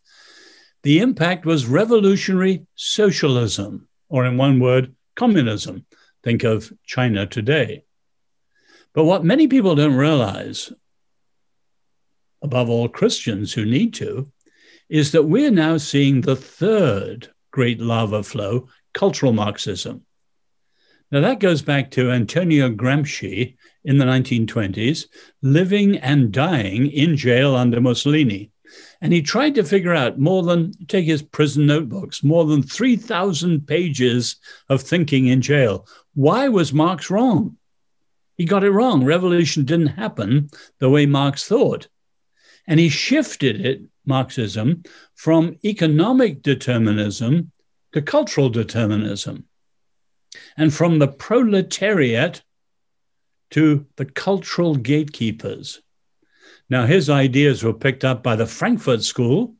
the 0.82 0.98
impact 1.00 1.46
was 1.46 1.66
revolutionary 1.66 2.66
socialism, 2.74 3.88
or 4.08 4.24
in 4.24 4.36
one 4.36 4.58
word, 4.58 4.94
communism. 5.14 5.86
Think 6.24 6.44
of 6.44 6.72
China 6.84 7.26
today. 7.26 7.84
But 8.98 9.04
what 9.04 9.22
many 9.22 9.46
people 9.46 9.76
don't 9.76 9.94
realize 9.94 10.72
above 12.42 12.68
all 12.68 12.88
Christians 12.88 13.52
who 13.52 13.64
need 13.64 13.94
to, 13.94 14.32
is 14.88 15.12
that 15.12 15.22
we're 15.22 15.52
now 15.52 15.76
seeing 15.76 16.20
the 16.20 16.34
third 16.34 17.28
great 17.52 17.80
lava 17.80 18.24
flow, 18.24 18.66
cultural 18.94 19.32
Marxism. 19.32 20.04
Now, 21.12 21.20
that 21.20 21.38
goes 21.38 21.62
back 21.62 21.92
to 21.92 22.10
Antonio 22.10 22.70
Gramsci 22.70 23.54
in 23.84 23.98
the 23.98 24.04
1920s, 24.04 25.06
living 25.42 25.98
and 25.98 26.32
dying 26.32 26.90
in 26.90 27.16
jail 27.16 27.54
under 27.54 27.80
Mussolini. 27.80 28.50
And 29.00 29.12
he 29.12 29.22
tried 29.22 29.54
to 29.54 29.62
figure 29.62 29.94
out 29.94 30.18
more 30.18 30.42
than, 30.42 30.72
take 30.88 31.06
his 31.06 31.22
prison 31.22 31.66
notebooks, 31.66 32.24
more 32.24 32.46
than 32.46 32.64
3,000 32.64 33.64
pages 33.64 34.38
of 34.68 34.82
thinking 34.82 35.28
in 35.28 35.40
jail. 35.40 35.86
Why 36.14 36.48
was 36.48 36.72
Marx 36.72 37.10
wrong? 37.10 37.57
He 38.38 38.44
got 38.44 38.64
it 38.64 38.70
wrong. 38.70 39.04
Revolution 39.04 39.64
didn't 39.64 39.88
happen 39.88 40.48
the 40.78 40.88
way 40.88 41.04
Marx 41.06 41.46
thought. 41.46 41.88
And 42.66 42.78
he 42.78 42.88
shifted 42.88 43.66
it, 43.66 43.82
Marxism, 44.06 44.84
from 45.14 45.58
economic 45.64 46.42
determinism 46.42 47.50
to 47.92 48.00
cultural 48.00 48.48
determinism, 48.48 49.46
and 50.56 50.72
from 50.72 50.98
the 50.98 51.08
proletariat 51.08 52.42
to 53.50 53.86
the 53.96 54.04
cultural 54.04 54.76
gatekeepers. 54.76 55.80
Now, 56.70 56.84
his 56.86 57.08
ideas 57.08 57.64
were 57.64 57.72
picked 57.72 58.04
up 58.04 58.22
by 58.22 58.36
the 58.36 58.46
Frankfurt 58.46 59.02
School, 59.02 59.54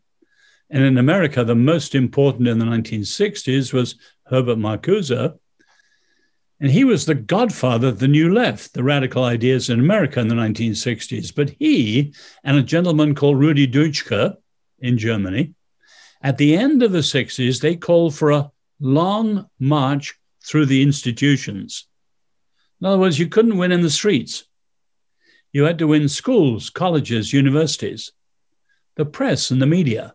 and 0.70 0.85
in 0.85 0.99
America, 0.99 1.42
the 1.42 1.54
most 1.54 1.94
important 1.94 2.47
in 2.47 2.58
the 2.58 2.66
1960s 2.66 3.73
was 3.73 3.97
Herbert 4.26 4.58
Marcuse, 4.58 5.38
and 6.61 6.71
he 6.71 6.85
was 6.85 7.07
the 7.07 7.15
godfather 7.15 7.88
of 7.88 7.99
the 7.99 8.09
New 8.09 8.33
Left, 8.33 8.75
the 8.75 8.83
radical 8.83 9.25
ideas 9.25 9.71
in 9.71 9.79
America 9.79 10.21
in 10.21 10.29
the 10.29 10.35
1960s. 10.35 11.35
But 11.35 11.50
he 11.50 12.15
and 12.43 12.57
a 12.57 12.62
gentleman 12.62 13.15
called 13.15 13.38
Rudi 13.38 13.67
Dutschke 13.67 14.37
in 14.81 14.99
Germany, 14.99 15.55
at 16.21 16.37
the 16.37 16.57
end 16.57 16.83
of 16.83 16.93
the 16.93 16.99
60s, 16.99 17.61
they 17.61 17.77
called 17.77 18.15
for 18.15 18.31
a 18.31 18.50
long 18.81 19.49
march 19.59 20.15
through 20.45 20.67
the 20.67 20.83
institutions. 20.83 21.87
In 22.81 22.87
other 22.87 22.99
words, 22.99 23.19
you 23.19 23.29
couldn't 23.29 23.59
win 23.59 23.73
in 23.73 23.83
the 23.83 23.91
streets. 23.91 24.45
You 25.53 25.65
had 25.65 25.79
to 25.79 25.87
win 25.87 26.09
schools, 26.09 26.71
colleges, 26.71 27.33
universities, 27.33 28.12
the 28.97 29.05
press 29.05 29.50
and 29.50 29.62
the 29.62 29.67
media 29.67 30.15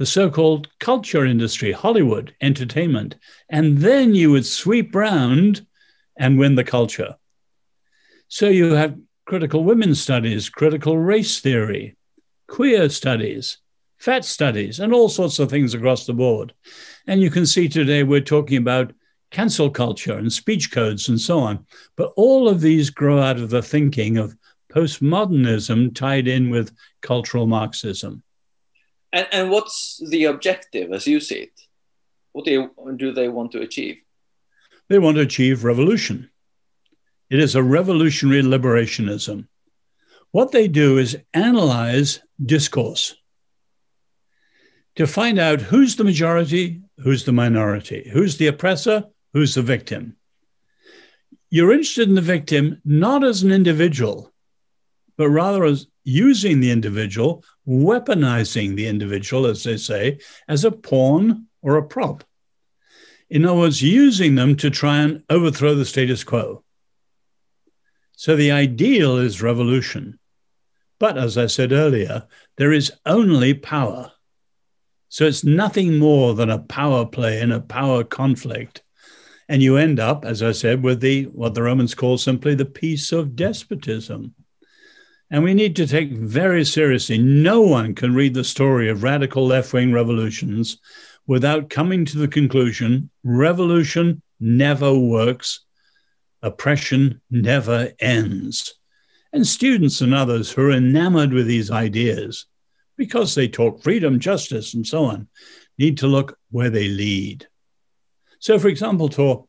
the 0.00 0.06
so 0.06 0.30
called 0.30 0.66
culture 0.78 1.26
industry, 1.26 1.72
Hollywood, 1.72 2.34
entertainment, 2.40 3.16
and 3.50 3.76
then 3.76 4.14
you 4.14 4.30
would 4.30 4.46
sweep 4.46 4.94
round 4.94 5.66
and 6.16 6.38
win 6.38 6.54
the 6.54 6.64
culture. 6.64 7.16
So 8.26 8.48
you 8.48 8.72
have 8.72 8.96
critical 9.26 9.62
women's 9.62 10.00
studies, 10.00 10.48
critical 10.48 10.96
race 10.96 11.40
theory, 11.40 11.98
queer 12.48 12.88
studies, 12.88 13.58
fat 13.98 14.24
studies, 14.24 14.80
and 14.80 14.94
all 14.94 15.10
sorts 15.10 15.38
of 15.38 15.50
things 15.50 15.74
across 15.74 16.06
the 16.06 16.14
board. 16.14 16.54
And 17.06 17.20
you 17.20 17.28
can 17.28 17.44
see 17.44 17.68
today 17.68 18.02
we're 18.02 18.22
talking 18.22 18.56
about 18.56 18.94
cancel 19.30 19.68
culture 19.68 20.16
and 20.16 20.32
speech 20.32 20.72
codes 20.72 21.10
and 21.10 21.20
so 21.20 21.40
on. 21.40 21.66
But 21.96 22.14
all 22.16 22.48
of 22.48 22.62
these 22.62 22.88
grow 22.88 23.18
out 23.18 23.36
of 23.36 23.50
the 23.50 23.62
thinking 23.62 24.16
of 24.16 24.34
postmodernism 24.72 25.94
tied 25.94 26.26
in 26.26 26.48
with 26.48 26.74
cultural 27.02 27.46
Marxism. 27.46 28.22
And, 29.12 29.26
and 29.32 29.50
what's 29.50 30.00
the 30.08 30.24
objective 30.24 30.92
as 30.92 31.06
you 31.06 31.20
see 31.20 31.36
it? 31.36 31.60
What 32.32 32.44
do, 32.44 32.50
you, 32.52 32.96
do 32.96 33.12
they 33.12 33.28
want 33.28 33.52
to 33.52 33.60
achieve? 33.60 33.98
They 34.88 34.98
want 34.98 35.16
to 35.16 35.22
achieve 35.22 35.64
revolution. 35.64 36.30
It 37.28 37.38
is 37.38 37.54
a 37.54 37.62
revolutionary 37.62 38.42
liberationism. 38.42 39.46
What 40.32 40.52
they 40.52 40.68
do 40.68 40.98
is 40.98 41.18
analyze 41.34 42.20
discourse 42.44 43.16
to 44.96 45.06
find 45.06 45.38
out 45.38 45.60
who's 45.60 45.96
the 45.96 46.04
majority, 46.04 46.82
who's 46.98 47.24
the 47.24 47.32
minority, 47.32 48.08
who's 48.12 48.36
the 48.36 48.48
oppressor, 48.48 49.04
who's 49.32 49.54
the 49.54 49.62
victim. 49.62 50.16
You're 51.50 51.72
interested 51.72 52.08
in 52.08 52.14
the 52.14 52.20
victim 52.20 52.80
not 52.84 53.24
as 53.24 53.42
an 53.42 53.50
individual, 53.50 54.32
but 55.16 55.30
rather 55.30 55.64
as 55.64 55.86
using 56.10 56.60
the 56.60 56.70
individual, 56.70 57.44
weaponizing 57.66 58.74
the 58.74 58.86
individual, 58.86 59.46
as 59.46 59.62
they 59.62 59.76
say, 59.76 60.18
as 60.48 60.64
a 60.64 60.72
pawn 60.72 61.46
or 61.62 61.76
a 61.76 61.86
prop. 61.86 62.24
In 63.28 63.44
other 63.44 63.58
words, 63.58 63.80
using 63.80 64.34
them 64.34 64.56
to 64.56 64.70
try 64.70 64.98
and 64.98 65.22
overthrow 65.30 65.74
the 65.74 65.84
status 65.84 66.24
quo. 66.24 66.64
So 68.16 68.34
the 68.34 68.50
ideal 68.50 69.18
is 69.18 69.40
revolution. 69.40 70.18
But 70.98 71.16
as 71.16 71.38
I 71.38 71.46
said 71.46 71.72
earlier, 71.72 72.26
there 72.56 72.72
is 72.72 72.92
only 73.06 73.54
power. 73.54 74.12
So 75.08 75.24
it's 75.24 75.44
nothing 75.44 75.98
more 75.98 76.34
than 76.34 76.50
a 76.50 76.58
power 76.58 77.06
play 77.06 77.40
and 77.40 77.52
a 77.52 77.60
power 77.60 78.04
conflict. 78.04 78.82
And 79.48 79.62
you 79.62 79.76
end 79.76 79.98
up, 79.98 80.24
as 80.24 80.42
I 80.42 80.52
said, 80.52 80.82
with 80.82 81.00
the 81.00 81.24
what 81.24 81.54
the 81.54 81.62
Romans 81.62 81.94
call 81.94 82.18
simply 82.18 82.54
the 82.54 82.66
peace 82.66 83.10
of 83.10 83.34
despotism. 83.34 84.34
And 85.30 85.44
we 85.44 85.54
need 85.54 85.76
to 85.76 85.86
take 85.86 86.10
very 86.10 86.64
seriously. 86.64 87.16
No 87.16 87.60
one 87.60 87.94
can 87.94 88.14
read 88.14 88.34
the 88.34 88.42
story 88.42 88.88
of 88.90 89.04
radical 89.04 89.46
left 89.46 89.72
wing 89.72 89.92
revolutions 89.92 90.78
without 91.26 91.70
coming 91.70 92.04
to 92.04 92.18
the 92.18 92.28
conclusion 92.28 93.10
revolution 93.22 94.22
never 94.40 94.92
works, 94.92 95.60
oppression 96.42 97.20
never 97.30 97.92
ends. 98.00 98.74
And 99.32 99.46
students 99.46 100.00
and 100.00 100.12
others 100.12 100.50
who 100.50 100.62
are 100.62 100.72
enamored 100.72 101.32
with 101.32 101.46
these 101.46 101.70
ideas, 101.70 102.46
because 102.96 103.34
they 103.34 103.46
talk 103.46 103.82
freedom, 103.82 104.18
justice, 104.18 104.74
and 104.74 104.84
so 104.84 105.04
on, 105.04 105.28
need 105.78 105.98
to 105.98 106.08
look 106.08 106.36
where 106.50 106.70
they 106.70 106.88
lead. 106.88 107.46
So, 108.40 108.58
for 108.58 108.66
example, 108.66 109.08
Tor, 109.08 109.46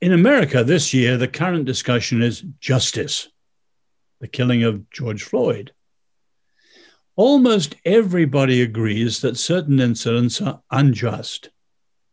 in 0.00 0.14
America 0.14 0.64
this 0.64 0.94
year, 0.94 1.18
the 1.18 1.28
current 1.28 1.66
discussion 1.66 2.22
is 2.22 2.42
justice 2.60 3.28
the 4.20 4.28
killing 4.28 4.62
of 4.62 4.88
George 4.90 5.22
Floyd. 5.22 5.72
Almost 7.16 7.74
everybody 7.84 8.62
agrees 8.62 9.20
that 9.20 9.36
certain 9.36 9.80
incidents 9.80 10.40
are 10.40 10.62
unjust, 10.70 11.50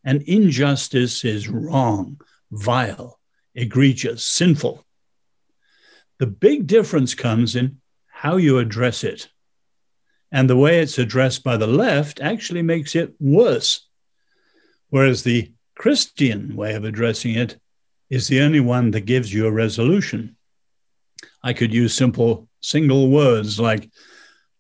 and 0.03 0.21
injustice 0.23 1.23
is 1.23 1.47
wrong, 1.47 2.19
vile, 2.51 3.19
egregious, 3.53 4.23
sinful. 4.23 4.85
The 6.19 6.27
big 6.27 6.65
difference 6.65 7.13
comes 7.13 7.55
in 7.55 7.79
how 8.07 8.37
you 8.37 8.57
address 8.57 9.03
it. 9.03 9.29
And 10.31 10.49
the 10.49 10.57
way 10.57 10.79
it's 10.79 10.97
addressed 10.97 11.43
by 11.43 11.57
the 11.57 11.67
left 11.67 12.19
actually 12.19 12.63
makes 12.63 12.95
it 12.95 13.13
worse. 13.19 13.87
Whereas 14.89 15.23
the 15.23 15.51
Christian 15.75 16.55
way 16.55 16.73
of 16.73 16.83
addressing 16.83 17.35
it 17.35 17.59
is 18.09 18.27
the 18.27 18.41
only 18.41 18.59
one 18.59 18.91
that 18.91 19.01
gives 19.01 19.33
you 19.33 19.45
a 19.45 19.51
resolution. 19.51 20.36
I 21.43 21.53
could 21.53 21.73
use 21.73 21.93
simple 21.93 22.47
single 22.61 23.09
words 23.09 23.59
like 23.59 23.89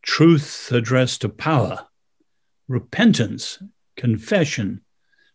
truth 0.01 0.71
addressed 0.71 1.21
to 1.21 1.29
power, 1.29 1.87
repentance, 2.67 3.61
confession, 3.95 4.81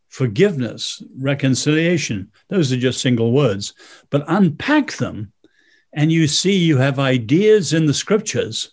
forgiveness, 0.09 1.03
reconciliation. 1.17 2.31
Those 2.49 2.73
are 2.73 2.77
just 2.77 3.01
single 3.01 3.33
words, 3.33 3.75
but 4.11 4.25
unpack 4.29 4.93
them, 4.93 5.33
and 5.93 6.13
you 6.13 6.27
see 6.27 6.57
you 6.57 6.79
have 6.79 6.99
ideas 6.99 7.73
in 7.73 7.87
the 7.87 7.95
scriptures 7.95 8.73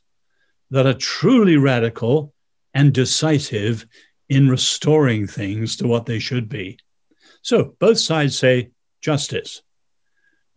that 0.72 0.86
are 0.86 0.94
truly 0.94 1.58
radical 1.58 2.34
and 2.74 2.94
decisive 2.94 3.86
in 4.30 4.50
restoring 4.50 5.28
things 5.28 5.76
to 5.78 5.88
what 5.88 6.06
they 6.06 6.20
should 6.20 6.48
be. 6.48 6.78
So 7.42 7.76
both 7.80 8.00
sides 8.00 8.38
say 8.38 8.72
justice. 9.02 9.62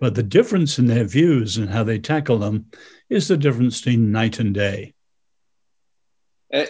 But 0.02 0.16
the 0.16 0.24
difference 0.24 0.80
in 0.80 0.88
their 0.88 1.04
views 1.04 1.56
and 1.56 1.70
how 1.70 1.84
they 1.84 2.00
tackle 2.00 2.40
them 2.40 2.66
is 3.08 3.28
the 3.28 3.36
difference 3.36 3.80
between 3.80 4.10
night 4.10 4.40
and 4.40 4.52
day. 4.52 4.94
Uh, 6.52 6.64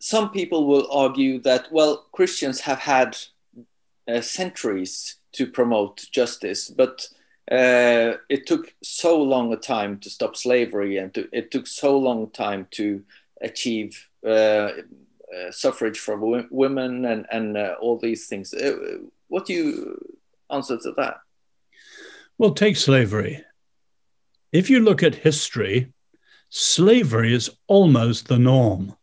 some 0.00 0.32
people 0.32 0.66
will 0.66 0.90
argue 0.90 1.40
that, 1.42 1.70
well, 1.70 2.08
Christians 2.10 2.58
have 2.62 2.80
had 2.80 3.16
uh, 4.08 4.20
centuries 4.20 5.14
to 5.34 5.46
promote 5.46 6.08
justice, 6.10 6.68
but 6.70 7.08
uh, 7.52 8.18
it 8.28 8.48
took 8.48 8.74
so 8.82 9.22
long 9.22 9.52
a 9.52 9.56
time 9.56 10.00
to 10.00 10.10
stop 10.10 10.34
slavery 10.34 10.96
and 10.96 11.14
to, 11.14 11.28
it 11.30 11.52
took 11.52 11.68
so 11.68 11.96
long 11.96 12.30
time 12.30 12.66
to 12.72 13.04
achieve 13.42 14.08
uh, 14.26 14.28
uh, 14.28 14.72
suffrage 15.52 16.00
for 16.00 16.16
women 16.50 17.04
and, 17.04 17.26
and 17.30 17.56
uh, 17.56 17.76
all 17.80 17.96
these 17.96 18.26
things. 18.26 18.52
what 19.28 19.46
do 19.46 19.52
you 19.52 20.18
answer 20.50 20.76
to 20.78 20.90
that? 20.96 21.20
Well, 22.42 22.54
take 22.54 22.76
slavery. 22.76 23.44
If 24.50 24.68
you 24.68 24.80
look 24.80 25.04
at 25.04 25.14
history, 25.14 25.92
slavery 26.48 27.32
is 27.32 27.48
almost 27.68 28.26
the 28.26 28.36
norm. 28.36 28.96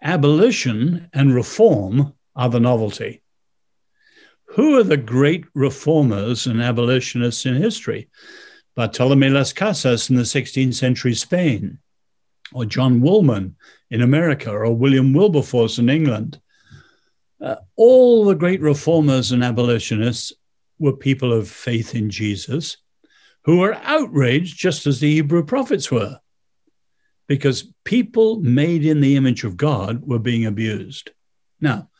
Abolition 0.00 1.10
and 1.12 1.34
reform 1.34 2.14
are 2.34 2.48
the 2.48 2.60
novelty. 2.60 3.20
Who 4.54 4.78
are 4.78 4.84
the 4.84 4.96
great 4.96 5.44
reformers 5.52 6.46
and 6.46 6.62
abolitionists 6.62 7.44
in 7.44 7.56
history? 7.56 8.08
Bartolome 8.74 9.28
Las 9.28 9.52
Casas 9.52 10.08
in 10.08 10.16
the 10.16 10.22
16th 10.22 10.76
century 10.76 11.12
Spain, 11.12 11.78
or 12.54 12.64
John 12.64 13.02
Woolman 13.02 13.54
in 13.90 14.00
America, 14.00 14.50
or 14.50 14.74
William 14.74 15.12
Wilberforce 15.12 15.78
in 15.78 15.90
England. 15.90 16.40
Uh, 17.38 17.56
all 17.76 18.24
the 18.24 18.34
great 18.34 18.62
reformers 18.62 19.30
and 19.30 19.44
abolitionists 19.44 20.32
were 20.78 20.92
people 20.92 21.32
of 21.32 21.48
faith 21.48 21.94
in 21.94 22.10
Jesus 22.10 22.76
who 23.44 23.58
were 23.58 23.74
outraged 23.82 24.58
just 24.58 24.86
as 24.86 25.00
the 25.00 25.14
Hebrew 25.14 25.44
prophets 25.44 25.90
were, 25.90 26.20
because 27.26 27.72
people 27.84 28.40
made 28.40 28.84
in 28.84 29.00
the 29.00 29.16
image 29.16 29.44
of 29.44 29.56
God 29.56 30.02
were 30.06 30.18
being 30.18 30.44
abused. 30.46 31.10
Now, 31.60 31.90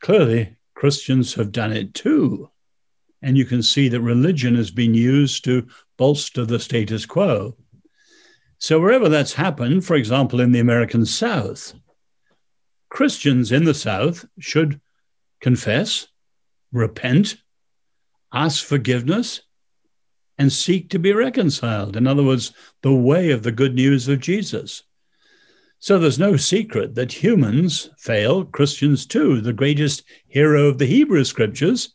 clearly, 0.00 0.56
Christians 0.74 1.34
have 1.34 1.52
done 1.52 1.72
it 1.72 1.94
too. 1.94 2.50
And 3.22 3.38
you 3.38 3.46
can 3.46 3.62
see 3.62 3.88
that 3.88 4.00
religion 4.00 4.54
has 4.54 4.70
been 4.70 4.92
used 4.92 5.44
to 5.44 5.66
bolster 5.96 6.44
the 6.44 6.60
status 6.60 7.06
quo. 7.06 7.56
So, 8.58 8.80
wherever 8.80 9.08
that's 9.08 9.32
happened, 9.32 9.84
for 9.84 9.96
example, 9.96 10.40
in 10.40 10.52
the 10.52 10.60
American 10.60 11.06
South, 11.06 11.74
Christians 12.90 13.50
in 13.50 13.64
the 13.64 13.74
South 13.74 14.26
should 14.38 14.80
confess, 15.40 16.08
repent, 16.72 17.36
ask 18.34 18.64
forgiveness, 18.64 19.40
and 20.36 20.52
seek 20.52 20.90
to 20.90 20.98
be 20.98 21.12
reconciled. 21.12 21.96
In 21.96 22.06
other 22.06 22.24
words, 22.24 22.52
the 22.82 22.92
way 22.92 23.30
of 23.30 23.42
the 23.42 23.52
good 23.52 23.74
news 23.74 24.08
of 24.08 24.20
Jesus. 24.20 24.82
So 25.78 25.98
there's 25.98 26.18
no 26.18 26.36
secret 26.36 26.94
that 26.94 27.22
humans 27.22 27.90
fail, 27.98 28.44
Christians 28.44 29.06
too. 29.06 29.40
The 29.40 29.52
greatest 29.52 30.02
hero 30.26 30.66
of 30.66 30.78
the 30.78 30.86
Hebrew 30.86 31.24
scriptures 31.24 31.92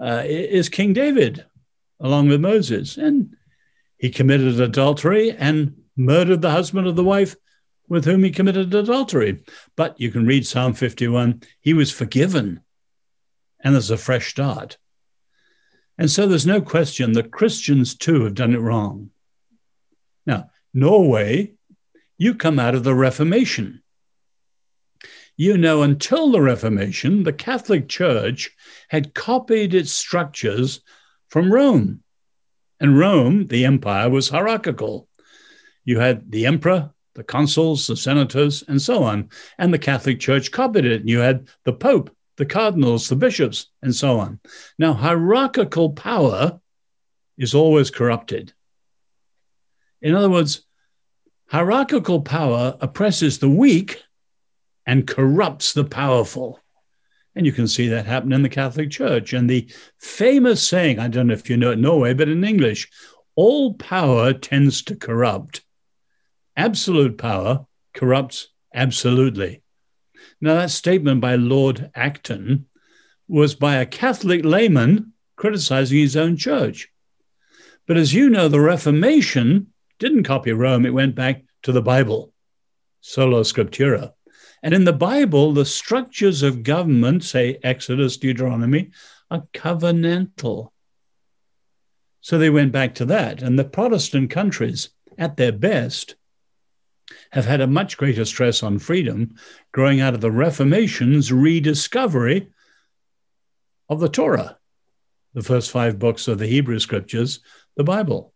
uh, 0.00 0.22
is 0.24 0.68
King 0.68 0.92
David, 0.92 1.44
along 2.00 2.28
with 2.28 2.40
Moses. 2.40 2.96
And 2.96 3.36
he 3.98 4.10
committed 4.10 4.60
adultery 4.60 5.32
and 5.32 5.76
murdered 5.96 6.40
the 6.40 6.50
husband 6.50 6.86
of 6.86 6.96
the 6.96 7.04
wife 7.04 7.36
with 7.88 8.04
whom 8.04 8.24
he 8.24 8.30
committed 8.30 8.74
adultery. 8.74 9.42
But 9.76 10.00
you 10.00 10.10
can 10.10 10.26
read 10.26 10.46
Psalm 10.46 10.72
51, 10.72 11.42
he 11.60 11.74
was 11.74 11.90
forgiven. 11.90 12.60
And 13.62 13.74
there's 13.74 13.90
a 13.90 13.96
fresh 13.96 14.30
start. 14.30 14.78
And 15.98 16.10
so 16.10 16.26
there's 16.26 16.46
no 16.46 16.60
question 16.60 17.12
that 17.12 17.32
Christians 17.32 17.94
too 17.96 18.24
have 18.24 18.34
done 18.34 18.54
it 18.54 18.60
wrong. 18.60 19.10
Now, 20.24 20.50
Norway, 20.72 21.54
you 22.16 22.34
come 22.34 22.58
out 22.58 22.74
of 22.74 22.84
the 22.84 22.94
Reformation. 22.94 23.82
You 25.36 25.56
know, 25.56 25.82
until 25.82 26.30
the 26.30 26.40
Reformation, 26.40 27.22
the 27.22 27.32
Catholic 27.32 27.88
Church 27.88 28.50
had 28.88 29.14
copied 29.14 29.74
its 29.74 29.92
structures 29.92 30.80
from 31.28 31.52
Rome. 31.52 32.02
And 32.80 32.98
Rome, 32.98 33.46
the 33.46 33.64
empire, 33.64 34.08
was 34.08 34.28
hierarchical. 34.28 35.08
You 35.84 35.98
had 35.98 36.30
the 36.30 36.46
emperor, 36.46 36.90
the 37.14 37.24
consuls, 37.24 37.86
the 37.86 37.96
senators, 37.96 38.62
and 38.66 38.80
so 38.80 39.02
on. 39.02 39.30
And 39.58 39.74
the 39.74 39.78
Catholic 39.78 40.20
Church 40.20 40.52
copied 40.52 40.84
it. 40.84 41.00
And 41.00 41.08
you 41.08 41.18
had 41.18 41.48
the 41.64 41.72
Pope, 41.72 42.14
the 42.38 42.46
cardinals, 42.46 43.08
the 43.08 43.16
bishops, 43.16 43.66
and 43.82 43.94
so 43.94 44.18
on. 44.18 44.40
Now, 44.78 44.94
hierarchical 44.94 45.90
power 45.90 46.60
is 47.36 47.54
always 47.54 47.90
corrupted. 47.90 48.52
In 50.00 50.14
other 50.14 50.30
words, 50.30 50.64
hierarchical 51.48 52.22
power 52.22 52.76
oppresses 52.80 53.38
the 53.38 53.48
weak 53.48 54.02
and 54.86 55.06
corrupts 55.06 55.72
the 55.72 55.84
powerful. 55.84 56.60
And 57.34 57.44
you 57.44 57.52
can 57.52 57.68
see 57.68 57.88
that 57.88 58.06
happen 58.06 58.32
in 58.32 58.42
the 58.42 58.48
Catholic 58.48 58.90
Church. 58.90 59.32
And 59.32 59.50
the 59.50 59.70
famous 59.98 60.66
saying, 60.66 60.98
I 60.98 61.08
don't 61.08 61.26
know 61.26 61.34
if 61.34 61.50
you 61.50 61.56
know 61.56 61.70
it 61.70 61.74
in 61.74 61.82
Norway, 61.82 62.14
but 62.14 62.28
in 62.28 62.44
English, 62.44 62.88
all 63.34 63.74
power 63.74 64.32
tends 64.32 64.82
to 64.82 64.96
corrupt. 64.96 65.62
Absolute 66.56 67.18
power 67.18 67.66
corrupts 67.94 68.48
absolutely. 68.74 69.62
Now, 70.40 70.54
that 70.54 70.70
statement 70.70 71.20
by 71.20 71.34
Lord 71.34 71.90
Acton 71.94 72.66
was 73.26 73.54
by 73.54 73.76
a 73.76 73.86
Catholic 73.86 74.44
layman 74.44 75.12
criticizing 75.36 75.98
his 75.98 76.16
own 76.16 76.36
church. 76.36 76.88
But 77.86 77.96
as 77.96 78.14
you 78.14 78.30
know, 78.30 78.48
the 78.48 78.60
Reformation 78.60 79.72
didn't 79.98 80.24
copy 80.24 80.52
Rome, 80.52 80.86
it 80.86 80.94
went 80.94 81.14
back 81.14 81.42
to 81.62 81.72
the 81.72 81.82
Bible, 81.82 82.32
sola 83.00 83.40
scriptura. 83.40 84.12
And 84.62 84.74
in 84.74 84.84
the 84.84 84.92
Bible, 84.92 85.52
the 85.52 85.64
structures 85.64 86.42
of 86.42 86.62
government, 86.62 87.24
say 87.24 87.58
Exodus, 87.62 88.16
Deuteronomy, 88.16 88.90
are 89.30 89.46
covenantal. 89.52 90.70
So 92.20 92.38
they 92.38 92.50
went 92.50 92.72
back 92.72 92.94
to 92.96 93.04
that. 93.06 93.42
And 93.42 93.58
the 93.58 93.64
Protestant 93.64 94.30
countries, 94.30 94.90
at 95.16 95.36
their 95.36 95.52
best, 95.52 96.14
have 97.32 97.46
had 97.46 97.60
a 97.60 97.66
much 97.66 97.96
greater 97.96 98.24
stress 98.24 98.62
on 98.62 98.78
freedom 98.78 99.34
growing 99.72 100.00
out 100.00 100.14
of 100.14 100.20
the 100.20 100.30
Reformation's 100.30 101.32
rediscovery 101.32 102.48
of 103.88 104.00
the 104.00 104.08
Torah, 104.08 104.58
the 105.34 105.42
first 105.42 105.70
five 105.70 105.98
books 105.98 106.28
of 106.28 106.38
the 106.38 106.46
Hebrew 106.46 106.78
scriptures, 106.78 107.40
the 107.76 107.84
Bible. 107.84 108.32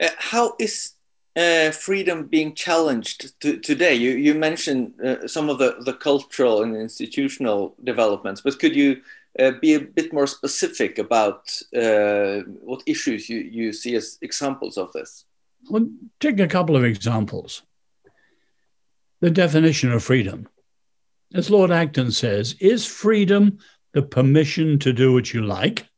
Uh, 0.00 0.08
how 0.18 0.54
is 0.58 0.92
uh, 1.36 1.70
freedom 1.70 2.26
being 2.26 2.54
challenged 2.54 3.40
to, 3.40 3.58
today? 3.58 3.94
You, 3.94 4.10
you 4.12 4.34
mentioned 4.34 4.94
uh, 5.00 5.26
some 5.26 5.50
of 5.50 5.58
the, 5.58 5.76
the 5.80 5.94
cultural 5.94 6.62
and 6.62 6.76
institutional 6.76 7.74
developments, 7.84 8.40
but 8.40 8.58
could 8.58 8.74
you 8.74 9.02
uh, 9.38 9.52
be 9.60 9.74
a 9.74 9.80
bit 9.80 10.12
more 10.12 10.26
specific 10.26 10.98
about 10.98 11.60
uh, 11.76 12.40
what 12.62 12.82
issues 12.86 13.28
you, 13.28 13.38
you 13.38 13.72
see 13.72 13.94
as 13.96 14.18
examples 14.22 14.78
of 14.78 14.92
this? 14.92 15.24
Well, 15.70 15.88
take 16.20 16.40
a 16.40 16.46
couple 16.46 16.76
of 16.76 16.84
examples. 16.84 17.62
The 19.20 19.30
definition 19.30 19.92
of 19.92 20.02
freedom. 20.04 20.48
As 21.32 21.50
Lord 21.50 21.70
Acton 21.70 22.12
says, 22.12 22.54
is 22.60 22.86
freedom 22.86 23.58
the 23.92 24.02
permission 24.02 24.78
to 24.80 24.92
do 24.92 25.12
what 25.12 25.32
you 25.32 25.42
like 25.42 25.88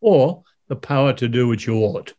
or 0.00 0.42
the 0.68 0.76
power 0.76 1.12
to 1.14 1.28
do 1.28 1.46
what 1.48 1.66
you 1.66 1.76
ought? 1.76 2.14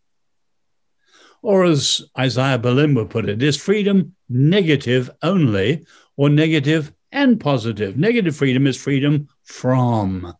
Or 1.41 1.65
as 1.65 2.01
Isaiah 2.17 2.57
Berlin 2.57 2.95
would 2.95 3.09
put 3.09 3.29
it, 3.29 3.41
is 3.41 3.57
freedom 3.57 4.15
negative 4.29 5.09
only 5.21 5.85
or 6.17 6.29
negative 6.29 6.93
and 7.11 7.39
positive? 7.39 7.97
Negative 7.97 8.35
freedom 8.35 8.67
is 8.67 8.77
freedom 8.77 9.27
from. 9.43 10.33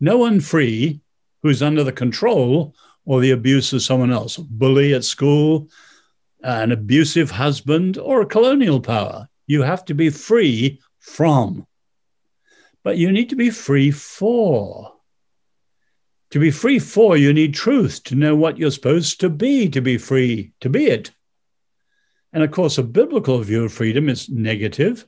No 0.00 0.18
one 0.18 0.40
free 0.40 1.00
who's 1.42 1.62
under 1.62 1.84
the 1.84 1.92
control 1.92 2.74
or 3.06 3.20
the 3.20 3.30
abuse 3.30 3.72
of 3.72 3.82
someone 3.82 4.12
else, 4.12 4.36
bully 4.36 4.92
at 4.92 5.04
school, 5.04 5.70
an 6.42 6.72
abusive 6.72 7.30
husband, 7.30 7.96
or 7.96 8.20
a 8.20 8.26
colonial 8.26 8.80
power. 8.80 9.28
You 9.46 9.62
have 9.62 9.84
to 9.86 9.94
be 9.94 10.10
free 10.10 10.80
from. 10.98 11.66
But 12.82 12.98
you 12.98 13.10
need 13.10 13.30
to 13.30 13.36
be 13.36 13.50
free 13.50 13.90
for. 13.90 14.92
To 16.30 16.40
be 16.40 16.50
free 16.50 16.80
for, 16.80 17.16
you 17.16 17.32
need 17.32 17.54
truth 17.54 18.02
to 18.04 18.16
know 18.16 18.34
what 18.34 18.58
you're 18.58 18.70
supposed 18.70 19.20
to 19.20 19.30
be, 19.30 19.68
to 19.70 19.80
be 19.80 19.96
free 19.96 20.52
to 20.60 20.68
be 20.68 20.86
it. 20.86 21.12
And 22.32 22.42
of 22.42 22.50
course, 22.50 22.76
a 22.76 22.82
biblical 22.82 23.38
view 23.38 23.64
of 23.64 23.72
freedom 23.72 24.08
is 24.08 24.28
negative. 24.28 25.06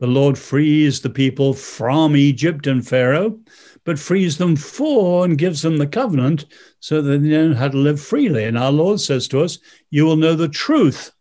The 0.00 0.06
Lord 0.06 0.38
frees 0.38 1.00
the 1.00 1.10
people 1.10 1.52
from 1.52 2.16
Egypt 2.16 2.66
and 2.66 2.86
Pharaoh, 2.86 3.38
but 3.84 3.98
frees 3.98 4.38
them 4.38 4.56
for 4.56 5.24
and 5.24 5.38
gives 5.38 5.62
them 5.62 5.78
the 5.78 5.86
covenant 5.86 6.46
so 6.80 7.00
that 7.00 7.18
they 7.18 7.28
know 7.28 7.54
how 7.54 7.68
to 7.68 7.76
live 7.76 8.00
freely. 8.00 8.44
And 8.44 8.58
our 8.58 8.72
Lord 8.72 9.00
says 9.00 9.28
to 9.28 9.40
us, 9.40 9.58
You 9.90 10.04
will 10.04 10.16
know 10.16 10.34
the 10.34 10.48
truth, 10.48 11.12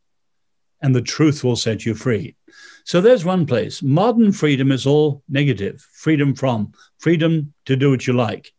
and 0.81 0.95
the 0.95 1.01
truth 1.01 1.43
will 1.43 1.55
set 1.55 1.85
you 1.85 1.93
free. 1.93 2.35
So 2.83 3.01
there's 3.01 3.25
one 3.25 3.45
place. 3.45 3.81
Modern 3.83 4.31
freedom 4.31 4.71
is 4.71 4.85
all 4.85 5.23
negative 5.27 5.85
freedom 5.93 6.35
from, 6.35 6.71
freedom 6.99 7.53
to 7.65 7.75
do 7.75 7.89
what 7.89 8.07
you 8.07 8.13
like 8.13 8.53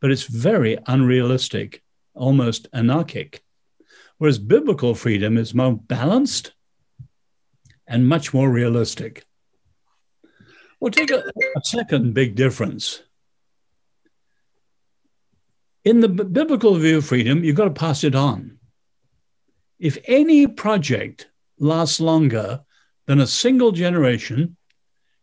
but 0.00 0.10
it's 0.10 0.24
very 0.24 0.78
unrealistic, 0.86 1.82
almost 2.14 2.68
anarchic. 2.72 3.42
Whereas 4.18 4.38
biblical 4.38 4.94
freedom 4.94 5.36
is 5.36 5.54
more 5.54 5.74
balanced 5.74 6.52
and 7.86 8.08
much 8.08 8.32
more 8.32 8.50
realistic. 8.50 9.24
We'll 10.80 10.90
take 10.90 11.10
a, 11.10 11.24
a 11.56 11.60
second 11.64 12.14
big 12.14 12.34
difference. 12.34 13.02
In 15.86 16.00
the 16.00 16.08
biblical 16.08 16.74
view 16.74 16.98
of 16.98 17.06
freedom, 17.06 17.44
you've 17.44 17.54
got 17.54 17.66
to 17.66 17.70
pass 17.70 18.02
it 18.02 18.16
on. 18.16 18.58
If 19.78 19.98
any 20.08 20.48
project 20.48 21.28
lasts 21.60 22.00
longer 22.00 22.62
than 23.06 23.20
a 23.20 23.26
single 23.28 23.70
generation, 23.70 24.56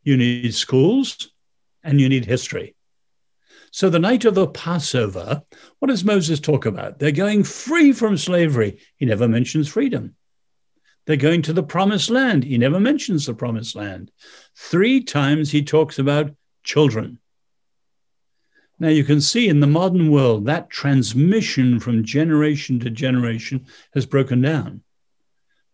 you 0.03 0.15
need 0.15 0.55
schools 0.55 1.29
and 1.83 1.99
you 1.99 2.07
need 2.07 2.23
history. 2.23 2.77
So, 3.71 3.89
the 3.89 3.99
night 3.99 4.23
of 4.23 4.35
the 4.35 4.47
Passover, 4.47 5.43
what 5.79 5.89
does 5.89 6.05
Moses 6.05 6.39
talk 6.39 6.65
about? 6.65 6.97
They're 6.97 7.11
going 7.11 7.43
free 7.43 7.91
from 7.91 8.15
slavery. 8.15 8.79
He 8.95 9.05
never 9.05 9.27
mentions 9.27 9.67
freedom. 9.67 10.15
They're 11.05 11.17
going 11.17 11.41
to 11.41 11.53
the 11.53 11.63
promised 11.63 12.09
land. 12.09 12.45
He 12.45 12.57
never 12.57 12.79
mentions 12.79 13.25
the 13.25 13.33
promised 13.33 13.75
land. 13.75 14.11
Three 14.55 15.03
times 15.03 15.51
he 15.51 15.61
talks 15.61 15.99
about 15.99 16.31
children. 16.63 17.19
Now, 18.83 18.89
you 18.89 19.05
can 19.05 19.21
see 19.21 19.47
in 19.47 19.61
the 19.61 19.65
modern 19.65 20.11
world 20.11 20.45
that 20.47 20.69
transmission 20.69 21.79
from 21.79 22.03
generation 22.03 22.81
to 22.81 22.89
generation 22.89 23.65
has 23.93 24.05
broken 24.05 24.41
down, 24.41 24.81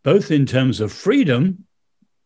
both 0.03 0.29
in 0.29 0.45
terms 0.45 0.79
of 0.79 0.91
freedom 0.91 1.65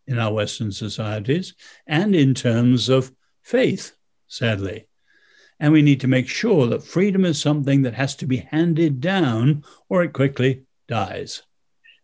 in 0.08 0.19
our 0.19 0.34
Western 0.34 0.74
societies 0.74 1.54
and 1.88 2.13
in 2.13 2.34
terms 2.34 2.89
of 2.89 3.13
faith, 3.43 3.96
sadly. 4.28 4.89
And 5.58 5.72
we 5.72 5.82
need 5.82 6.02
to 6.02 6.10
make 6.10 6.28
sure 6.28 6.67
that 6.67 6.84
freedom 6.84 7.24
is 7.24 7.39
something 7.39 7.84
that 7.84 7.93
has 7.93 8.13
to 8.17 8.26
be 8.26 8.46
handed 8.52 9.00
down 9.00 9.63
or 9.88 10.04
it 10.04 10.12
quickly 10.12 10.63
dies. 10.89 11.43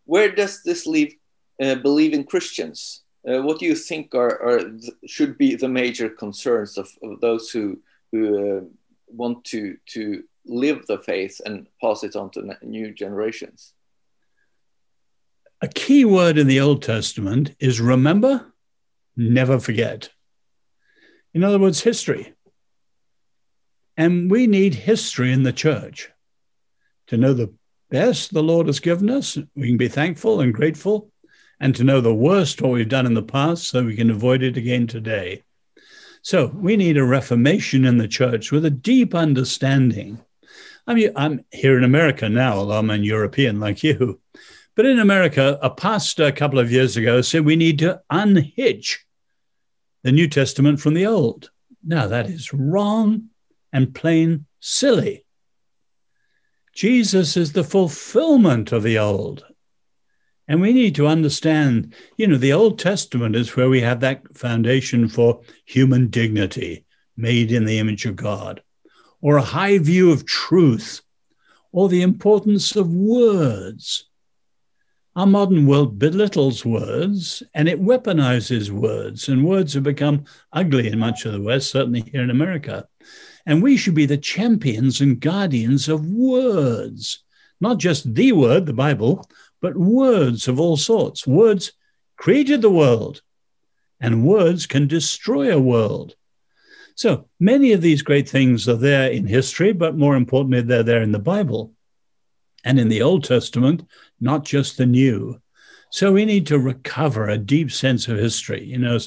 Where 0.06 0.32
does 0.32 0.64
this 0.64 0.88
leave 0.88 1.16
uh, 1.62 1.76
believing 1.76 2.24
Christians? 2.24 3.04
Uh, 3.28 3.42
what 3.42 3.60
do 3.60 3.66
you 3.66 3.76
think 3.76 4.16
are, 4.16 4.42
are 4.42 4.72
should 5.06 5.38
be 5.38 5.56
the 5.56 5.68
major 5.68 6.08
concerns 6.08 6.78
of, 6.78 6.90
of 7.04 7.20
those 7.20 7.50
who 7.50 7.78
who 8.12 8.58
uh, 8.58 8.62
want 9.08 9.44
to 9.46 9.78
to 9.88 10.24
live 10.46 10.86
the 10.88 11.00
faith 11.00 11.40
and 11.46 11.68
pass 11.82 12.04
it 12.04 12.16
on 12.16 12.32
to 12.32 12.58
new 12.64 12.94
generations? 12.94 13.74
A 15.62 15.68
key 15.68 16.06
word 16.06 16.38
in 16.38 16.48
the 16.48 16.62
Old 16.62 16.82
Testament 16.82 17.56
is 17.60 17.82
remember, 17.82 18.54
never 19.18 19.60
forget. 19.60 20.10
In 21.34 21.44
other 21.44 21.60
words, 21.60 21.82
history. 21.82 22.34
And 23.98 24.32
we 24.32 24.48
need 24.48 24.74
history 24.74 25.34
in 25.34 25.44
the 25.44 25.52
church 25.52 26.10
to 27.08 27.18
know 27.18 27.34
the 27.34 27.54
best 27.90 28.34
the 28.34 28.42
Lord 28.42 28.68
has 28.68 28.80
given 28.80 29.10
us. 29.10 29.38
We 29.56 29.68
can 29.68 29.78
be 29.78 29.90
thankful 29.90 30.40
and 30.40 30.54
grateful, 30.54 31.12
and 31.60 31.76
to 31.76 31.84
know 31.84 32.00
the 32.00 32.16
worst, 32.16 32.62
what 32.62 32.72
we've 32.72 32.88
done 32.88 33.06
in 33.06 33.14
the 33.14 33.22
past, 33.22 33.68
so 33.68 33.84
we 33.84 33.98
can 33.98 34.10
avoid 34.10 34.42
it 34.42 34.56
again 34.56 34.88
today. 34.88 35.44
So 36.22 36.48
we 36.48 36.76
need 36.76 36.98
a 36.98 37.04
reformation 37.04 37.86
in 37.86 37.98
the 37.98 38.08
church 38.08 38.52
with 38.52 38.66
a 38.66 38.70
deep 38.70 39.16
understanding. 39.16 40.20
I 40.86 40.94
mean, 40.94 41.12
I'm 41.16 41.46
here 41.52 41.78
in 41.78 41.84
America 41.84 42.30
now, 42.30 42.54
although 42.54 42.78
I'm 42.78 42.90
a 42.90 42.98
European 42.98 43.60
like 43.60 43.84
you. 43.84 44.20
But 44.76 44.86
in 44.86 45.00
America, 45.00 45.60
a 45.62 45.70
pastor 45.70 46.26
a 46.26 46.32
couple 46.32 46.60
of 46.60 46.72
years 46.72 46.98
ago 46.98 47.22
said 47.22 47.46
we 47.46 47.56
need 47.56 47.80
to 47.80 48.02
unhitch 48.10 49.06
the 50.04 50.12
New 50.12 50.28
Testament 50.28 50.80
from 50.80 50.94
the 50.94 51.06
Old. 51.06 51.52
Now, 51.84 52.08
that 52.08 52.28
is 52.28 52.54
wrong 52.54 53.30
and 53.72 53.94
plain 53.94 54.46
silly. 54.60 55.26
Jesus 56.74 57.36
is 57.36 57.54
the 57.54 57.64
fulfillment 57.64 58.72
of 58.72 58.84
the 58.84 58.98
old. 59.00 59.46
And 60.50 60.62
we 60.62 60.74
need 60.74 60.96
to 60.96 61.06
understand, 61.06 61.94
you 62.18 62.26
know, 62.26 62.36
the 62.36 62.54
Old 62.54 62.80
Testament 62.80 63.36
is 63.36 63.56
where 63.56 63.70
we 63.70 63.82
have 63.82 64.00
that 64.00 64.36
foundation 64.36 65.08
for 65.08 65.42
human 65.66 66.08
dignity, 66.08 66.86
made 67.16 67.52
in 67.52 67.66
the 67.66 67.78
image 67.78 68.08
of 68.08 68.16
God, 68.16 68.64
or 69.22 69.38
a 69.38 69.44
high 69.44 69.78
view 69.78 70.12
of 70.12 70.26
truth, 70.26 71.02
or 71.72 71.88
the 71.88 72.02
importance 72.02 72.76
of 72.76 72.90
words. 72.90 74.10
Our 75.16 75.28
modern 75.28 75.68
world 75.68 76.00
belittles 76.00 76.66
words 76.66 77.44
and 77.54 77.70
it 77.70 77.80
weaponizes 77.80 78.72
words, 78.72 79.30
and 79.30 79.46
words 79.46 79.76
have 79.76 79.84
become 79.84 80.26
ugly 80.52 80.88
in 80.88 80.98
much 80.98 81.26
of 81.26 81.34
the 81.34 81.42
West, 81.42 81.70
certainly 81.70 82.02
here 82.02 82.24
in 82.24 82.32
America. 82.32 82.88
And 83.46 83.62
we 83.62 83.78
should 83.78 83.96
be 83.96 84.08
the 84.08 84.18
champions 84.18 85.00
and 85.00 85.20
guardians 85.20 85.88
of 85.88 86.08
words, 86.08 87.24
not 87.62 87.78
just 87.78 88.16
the 88.16 88.32
word, 88.32 88.66
the 88.66 88.74
Bible, 88.74 89.30
but 89.62 89.76
words 89.76 90.48
of 90.48 90.60
all 90.60 90.78
sorts. 90.78 91.28
Words 91.28 91.74
created 92.18 92.62
the 92.62 92.70
world, 92.70 93.22
and 94.00 94.26
words 94.26 94.66
can 94.66 94.88
destroy 94.88 95.54
a 95.54 95.60
world. 95.60 96.16
So 96.96 97.30
many 97.40 97.72
of 97.72 97.82
these 97.82 98.02
great 98.02 98.28
things 98.28 98.68
are 98.68 98.76
there 98.76 99.10
in 99.10 99.26
history, 99.26 99.72
but 99.72 99.98
more 99.98 100.16
importantly, 100.16 100.62
they're 100.62 100.84
there 100.84 101.02
in 101.02 101.12
the 101.12 101.20
Bible 101.20 101.74
and 102.66 102.80
in 102.80 102.90
the 102.90 103.02
Old 103.02 103.24
Testament, 103.24 103.86
not 104.20 104.44
just 104.44 104.78
the 104.78 104.86
New. 104.86 105.42
So 105.92 106.12
we 106.12 106.26
need 106.26 106.48
to 106.48 106.60
recover 106.60 107.28
a 107.28 107.38
deep 107.38 107.72
sense 107.72 108.08
of 108.08 108.18
history. 108.18 108.64
You 108.66 108.80
know, 108.80 109.00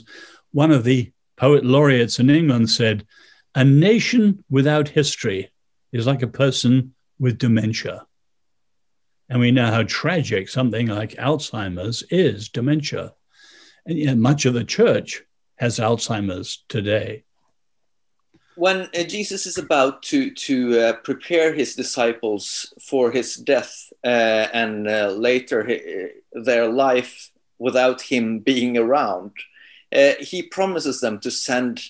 one 0.53 0.71
of 0.71 0.85
the 0.85 1.13
poet 1.37 1.65
laureates 1.65 2.19
in 2.19 2.31
England 2.31 2.71
said, 2.71 3.07
A 3.55 3.65
nation 3.65 4.43
without 4.51 4.89
history 4.89 5.51
is 5.93 6.07
like 6.07 6.23
a 6.23 6.29
person 6.29 6.95
with 7.19 7.39
dementia. 7.39 8.07
And 9.33 9.41
we 9.41 9.51
know 9.51 9.71
how 9.71 9.83
tragic 9.85 10.51
something 10.51 10.89
like 10.89 11.13
Alzheimer's 11.13 12.03
is 12.11 12.51
dementia. 12.51 13.15
And 13.87 13.97
yet 13.99 14.19
much 14.19 14.45
of 14.45 14.53
the 14.53 14.63
church 14.63 15.23
has 15.57 15.79
Alzheimer's 15.79 16.65
today. 16.69 17.25
When 18.57 18.91
uh, 18.95 19.05
Jesus 19.05 19.47
is 19.47 19.57
about 19.57 20.03
to, 20.03 20.31
to 20.33 20.79
uh, 20.79 20.93
prepare 21.03 21.55
his 21.55 21.75
disciples 21.75 22.75
for 22.87 23.11
his 23.11 23.37
death 23.37 23.91
uh, 24.05 24.49
and 24.53 24.87
uh, 24.87 25.09
later 25.17 25.67
uh, 25.67 26.41
their 26.43 26.69
life 26.71 27.31
without 27.59 28.03
him 28.03 28.41
being 28.41 28.77
around, 28.77 29.33
uh, 29.97 30.13
he 30.21 30.43
promises 30.43 31.01
them 31.01 31.19
to 31.21 31.31
send 31.31 31.81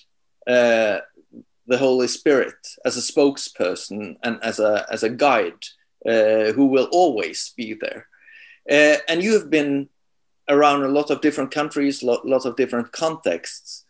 the 0.47 1.77
Holy 1.77 2.07
Spirit 2.07 2.55
as 2.85 2.95
a 2.95 3.01
spokesperson 3.01 4.15
and 4.23 4.41
as 4.41 4.59
a, 4.59 4.85
as 4.89 5.03
a 5.03 5.09
guide 5.09 5.65
who 6.05 6.65
will 6.65 6.89
always 6.91 7.53
be 7.55 7.73
there. 7.73 8.07
and 9.09 9.23
you 9.23 9.33
have 9.33 9.49
been 9.49 9.89
around 10.49 10.83
a 10.83 10.87
lot 10.87 11.09
of 11.09 11.21
different 11.21 11.51
countries, 11.51 12.03
lot, 12.03 12.25
lot 12.25 12.45
of 12.45 12.55
different 12.55 12.91
contexts. 12.91 13.85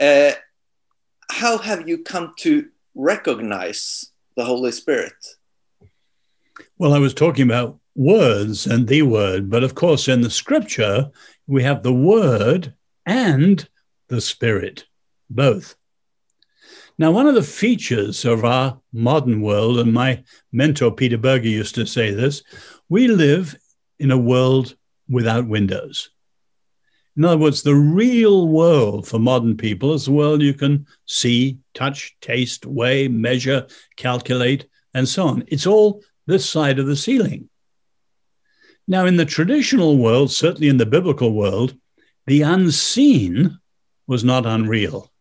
Uh, 0.00 0.32
how 1.30 1.58
have 1.58 1.88
you 1.88 1.98
come 1.98 2.32
to 2.38 2.68
recognize 2.94 4.06
the 4.36 4.44
Holy 4.44 4.72
Spirit? 4.72 5.12
Well, 6.78 6.94
I 6.94 6.98
was 6.98 7.14
talking 7.14 7.44
about 7.44 7.78
words 7.94 8.66
and 8.66 8.86
the 8.86 9.02
word, 9.02 9.50
but 9.50 9.64
of 9.64 9.74
course, 9.74 10.08
in 10.08 10.20
the 10.20 10.30
scripture, 10.30 11.10
we 11.46 11.62
have 11.62 11.82
the 11.82 11.92
word 11.92 12.74
and 13.04 13.68
the 14.08 14.20
spirit, 14.20 14.86
both. 15.28 15.76
Now, 17.00 17.12
one 17.12 17.28
of 17.28 17.36
the 17.36 17.44
features 17.44 18.24
of 18.24 18.44
our 18.44 18.80
modern 18.92 19.40
world, 19.40 19.78
and 19.78 19.92
my 19.92 20.24
mentor 20.50 20.90
Peter 20.90 21.16
Berger 21.16 21.48
used 21.48 21.76
to 21.76 21.86
say 21.86 22.10
this, 22.10 22.42
we 22.88 23.06
live 23.06 23.56
in 24.00 24.10
a 24.10 24.18
world 24.18 24.74
without 25.08 25.46
windows. 25.46 26.10
In 27.16 27.24
other 27.24 27.38
words, 27.38 27.62
the 27.62 27.74
real 27.74 28.48
world 28.48 29.06
for 29.06 29.20
modern 29.20 29.56
people 29.56 29.94
is 29.94 30.06
the 30.06 30.12
world 30.12 30.42
you 30.42 30.54
can 30.54 30.86
see, 31.06 31.58
touch, 31.72 32.16
taste, 32.20 32.66
weigh, 32.66 33.06
measure, 33.06 33.66
calculate, 33.96 34.66
and 34.92 35.08
so 35.08 35.26
on. 35.26 35.44
It's 35.46 35.66
all 35.66 36.02
this 36.26 36.48
side 36.48 36.80
of 36.80 36.86
the 36.86 36.96
ceiling. 36.96 37.48
Now, 38.88 39.06
in 39.06 39.16
the 39.16 39.24
traditional 39.24 39.98
world, 39.98 40.32
certainly 40.32 40.68
in 40.68 40.78
the 40.78 40.86
biblical 40.86 41.32
world, 41.32 41.76
the 42.26 42.42
unseen 42.42 43.58
was 44.06 44.24
not 44.24 44.46
unreal. 44.46 45.12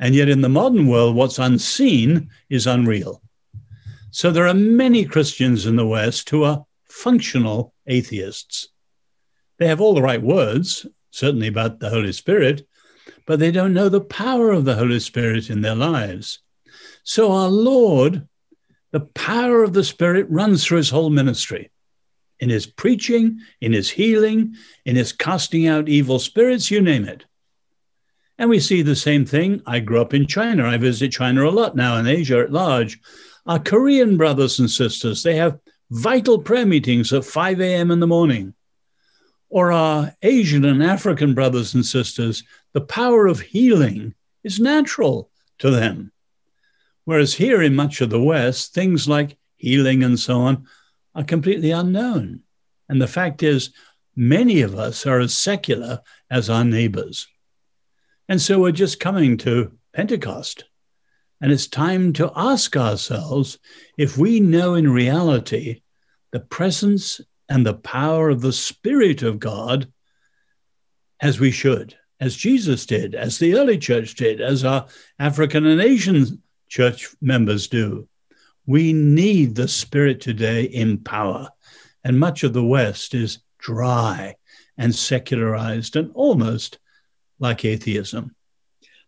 And 0.00 0.14
yet, 0.14 0.28
in 0.28 0.40
the 0.40 0.48
modern 0.48 0.88
world, 0.88 1.14
what's 1.14 1.38
unseen 1.38 2.30
is 2.50 2.66
unreal. 2.66 3.22
So, 4.10 4.30
there 4.30 4.46
are 4.46 4.54
many 4.54 5.04
Christians 5.04 5.66
in 5.66 5.76
the 5.76 5.86
West 5.86 6.28
who 6.30 6.44
are 6.44 6.66
functional 6.84 7.74
atheists. 7.86 8.68
They 9.58 9.66
have 9.66 9.80
all 9.80 9.94
the 9.94 10.02
right 10.02 10.22
words, 10.22 10.86
certainly 11.10 11.46
about 11.46 11.80
the 11.80 11.90
Holy 11.90 12.12
Spirit, 12.12 12.66
but 13.26 13.38
they 13.38 13.50
don't 13.50 13.74
know 13.74 13.88
the 13.88 14.00
power 14.00 14.50
of 14.50 14.64
the 14.64 14.76
Holy 14.76 15.00
Spirit 15.00 15.48
in 15.48 15.60
their 15.60 15.74
lives. 15.74 16.40
So, 17.04 17.32
our 17.32 17.48
Lord, 17.48 18.26
the 18.90 19.00
power 19.00 19.62
of 19.62 19.72
the 19.72 19.84
Spirit 19.84 20.26
runs 20.28 20.64
through 20.64 20.78
his 20.78 20.90
whole 20.90 21.10
ministry 21.10 21.70
in 22.40 22.50
his 22.50 22.66
preaching, 22.66 23.40
in 23.60 23.72
his 23.72 23.90
healing, 23.90 24.54
in 24.84 24.96
his 24.96 25.12
casting 25.12 25.66
out 25.66 25.88
evil 25.88 26.18
spirits, 26.18 26.70
you 26.70 26.80
name 26.80 27.04
it. 27.06 27.24
And 28.38 28.50
we 28.50 28.60
see 28.60 28.82
the 28.82 28.96
same 28.96 29.24
thing. 29.24 29.62
I 29.66 29.80
grew 29.80 30.00
up 30.00 30.12
in 30.12 30.26
China. 30.26 30.66
I 30.66 30.76
visit 30.76 31.12
China 31.12 31.48
a 31.48 31.50
lot 31.50 31.76
now 31.76 31.96
and 31.96 32.08
Asia 32.08 32.40
at 32.40 32.52
large. 32.52 33.00
Our 33.46 33.58
Korean 33.58 34.16
brothers 34.16 34.58
and 34.58 34.70
sisters, 34.70 35.22
they 35.22 35.36
have 35.36 35.58
vital 35.90 36.38
prayer 36.38 36.66
meetings 36.66 37.12
at 37.12 37.24
5 37.24 37.60
a.m. 37.60 37.90
in 37.90 38.00
the 38.00 38.06
morning 38.06 38.54
or 39.54 39.70
our 39.70 40.12
Asian 40.22 40.64
and 40.64 40.82
African 40.82 41.32
brothers 41.32 41.74
and 41.74 41.86
sisters, 41.86 42.42
the 42.72 42.80
power 42.80 43.28
of 43.28 43.38
healing 43.38 44.12
is 44.42 44.58
natural 44.58 45.30
to 45.60 45.70
them. 45.70 46.10
Whereas 47.04 47.34
here 47.34 47.62
in 47.62 47.76
much 47.76 48.00
of 48.00 48.10
the 48.10 48.20
West, 48.20 48.74
things 48.74 49.06
like 49.06 49.38
healing 49.54 50.02
and 50.02 50.18
so 50.18 50.40
on 50.40 50.66
are 51.14 51.22
completely 51.22 51.70
unknown. 51.70 52.40
And 52.88 53.00
the 53.00 53.06
fact 53.06 53.44
is, 53.44 53.70
many 54.16 54.62
of 54.62 54.74
us 54.74 55.06
are 55.06 55.20
as 55.20 55.38
secular 55.38 56.00
as 56.28 56.50
our 56.50 56.64
neighbors. 56.64 57.28
And 58.28 58.40
so 58.40 58.60
we're 58.60 58.72
just 58.72 59.00
coming 59.00 59.36
to 59.38 59.72
Pentecost. 59.92 60.64
And 61.40 61.52
it's 61.52 61.66
time 61.66 62.12
to 62.14 62.32
ask 62.34 62.76
ourselves 62.76 63.58
if 63.98 64.16
we 64.16 64.40
know 64.40 64.74
in 64.74 64.90
reality 64.90 65.82
the 66.32 66.40
presence 66.40 67.20
and 67.48 67.66
the 67.66 67.74
power 67.74 68.30
of 68.30 68.40
the 68.40 68.52
Spirit 68.52 69.22
of 69.22 69.38
God 69.38 69.92
as 71.20 71.38
we 71.38 71.50
should, 71.50 71.96
as 72.18 72.34
Jesus 72.34 72.86
did, 72.86 73.14
as 73.14 73.38
the 73.38 73.56
early 73.56 73.78
church 73.78 74.14
did, 74.14 74.40
as 74.40 74.64
our 74.64 74.86
African 75.18 75.66
and 75.66 75.80
Asian 75.80 76.42
church 76.68 77.14
members 77.20 77.68
do. 77.68 78.08
We 78.66 78.92
need 78.92 79.54
the 79.54 79.68
Spirit 79.68 80.20
today 80.20 80.64
in 80.64 80.98
power. 80.98 81.50
And 82.02 82.18
much 82.18 82.42
of 82.42 82.52
the 82.52 82.64
West 82.64 83.14
is 83.14 83.40
dry 83.58 84.36
and 84.78 84.94
secularized 84.94 85.96
and 85.96 86.10
almost 86.14 86.78
like 87.38 87.64
atheism. 87.64 88.34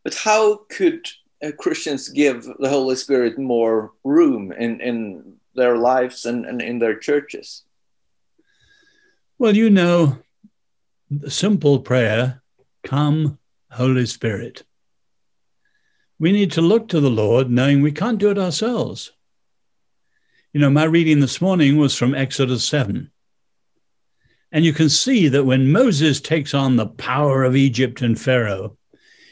But 0.05 0.15
how 0.15 0.61
could 0.69 1.07
uh, 1.43 1.53
Christians 1.59 2.09
give 2.09 2.45
the 2.59 2.69
Holy 2.69 2.97
Spirit 2.97 3.39
more 3.39 3.93
room 4.05 4.53
in, 4.53 4.81
in 4.81 5.35
their 5.55 5.77
lives 5.77 6.27
and, 6.27 6.45
and 6.47 6.63
in 6.63 6.79
their 6.79 6.97
churches? 6.99 7.65
Well, 9.39 9.57
you 9.57 9.69
know, 9.69 10.19
the 11.11 11.31
simple 11.31 11.81
prayer, 11.81 12.43
Come, 12.85 13.39
Holy 13.71 14.07
Spirit. 14.07 14.63
We 16.19 16.33
need 16.33 16.53
to 16.53 16.63
look 16.63 16.89
to 16.89 17.01
the 17.01 17.11
Lord 17.11 17.51
knowing 17.51 17.83
we 17.83 17.93
can't 17.93 18.19
do 18.19 18.31
it 18.31 18.39
ourselves. 18.39 19.13
You 20.53 20.61
know, 20.61 20.71
my 20.71 20.85
reading 20.85 21.21
this 21.21 21.41
morning 21.41 21.77
was 21.77 21.95
from 21.95 22.15
Exodus 22.15 22.65
7. 22.65 23.11
And 24.53 24.65
you 24.65 24.73
can 24.73 24.89
see 24.89 25.29
that 25.29 25.45
when 25.45 25.73
Moses 25.73 26.21
takes 26.21 26.55
on 26.55 26.77
the 26.77 26.87
power 26.87 27.45
of 27.45 27.57
Egypt 27.57 28.01
and 28.01 28.19
Pharaoh, 28.19 28.77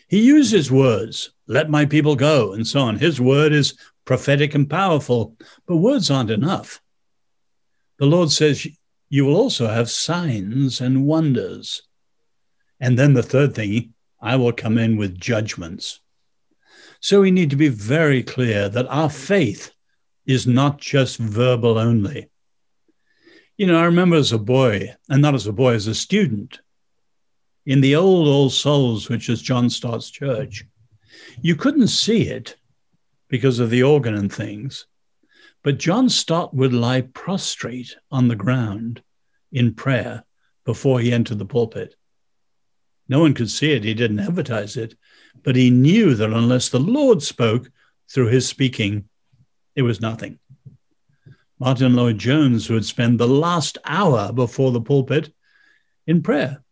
he 0.09 0.21
uses 0.21 0.71
words, 0.71 1.31
let 1.47 1.71
my 1.71 1.87
people 1.87 2.17
go, 2.17 2.53
and 2.53 2.67
so 2.67 2.81
on. 2.81 2.99
His 2.99 3.21
word 3.21 3.53
is 3.53 3.77
prophetic 4.05 4.55
and 4.55 4.69
powerful, 4.69 5.37
but 5.67 5.77
words 5.77 6.11
aren't 6.11 6.31
enough. 6.31 6.81
The 7.99 8.07
Lord 8.07 8.31
says, 8.31 8.67
you 9.09 9.25
will 9.25 9.37
also 9.37 9.69
have 9.69 9.91
signs 9.91 10.81
and 10.81 11.07
wonders. 11.07 11.83
And 12.81 12.99
then 12.99 13.15
the 13.15 13.23
third 13.23 13.55
thing, 13.55 13.95
I 14.21 14.37
will 14.37 14.53
come 14.53 14.79
in 14.79 14.97
with 14.97 15.21
judgments. 15.21 16.01
So 17.01 17.21
we 17.21 17.31
need 17.31 17.51
to 17.51 17.57
be 17.57 17.69
very 17.69 18.23
clear 18.23 18.69
that 18.69 18.89
our 18.89 19.11
faith 19.11 19.73
is 20.27 20.47
not 20.47 20.79
just 20.79 21.19
verbal 21.19 21.79
only. 21.79 22.29
You 23.57 23.69
know, 23.69 23.79
I 23.79 23.85
remember 23.85 24.17
as 24.17 24.33
a 24.33 24.39
boy, 24.39 24.95
and 25.09 25.23
not 25.23 25.35
as 25.35 25.47
a 25.47 25.53
boy, 25.53 25.75
as 25.75 25.87
a 25.87 25.95
student, 25.95 26.61
in 27.65 27.81
the 27.81 27.95
old 27.95 28.27
All 28.27 28.51
Souls, 28.51 29.09
which 29.09 29.29
is 29.29 29.41
John 29.41 29.71
Stott's 29.71 30.11
church, 30.11 30.65
you 31.41 31.55
couldn't 31.55 31.89
see 31.89 32.23
it 32.23 32.57
because 33.29 33.61
of 33.61 33.71
the 33.71 33.85
organ 33.85 34.15
and 34.15 34.33
things, 34.33 34.87
but 35.63 35.79
John 35.79 36.09
Stott 36.09 36.53
would 36.53 36.73
lie 36.73 37.03
prostrate 37.03 37.97
on 38.11 38.27
the 38.27 38.35
ground 38.35 39.03
in 39.53 39.75
prayer 39.75 40.25
before 40.65 40.99
he 40.99 41.13
entered 41.13 41.39
the 41.39 41.47
pulpit. 41.47 41.95
No 43.09 43.21
one 43.21 43.35
could 43.35 43.51
see 43.51 43.71
it, 43.71 43.85
he 43.85 43.95
didn't 43.95 44.19
advertise 44.19 44.77
it, 44.77 44.97
but 45.45 45.55
he 45.55 45.71
knew 45.71 46.15
that 46.17 46.31
unless 46.31 46.71
the 46.71 46.81
Lord 46.81 47.23
spoke 47.23 47.71
through 48.11 48.29
his 48.29 48.49
speaking, 48.49 49.09
it 49.77 49.83
was 49.83 50.01
nothing. 50.01 50.41
Martyn 51.65 51.97
Lloyd 51.97 52.19
Jones 52.19 52.69
would 52.69 52.85
spend 52.85 53.19
the 53.19 53.27
last 53.27 53.79
hour 53.87 54.31
before 54.35 54.71
the 54.71 54.83
pulpit 54.83 55.33
in 56.07 56.21
prayer. 56.21 56.63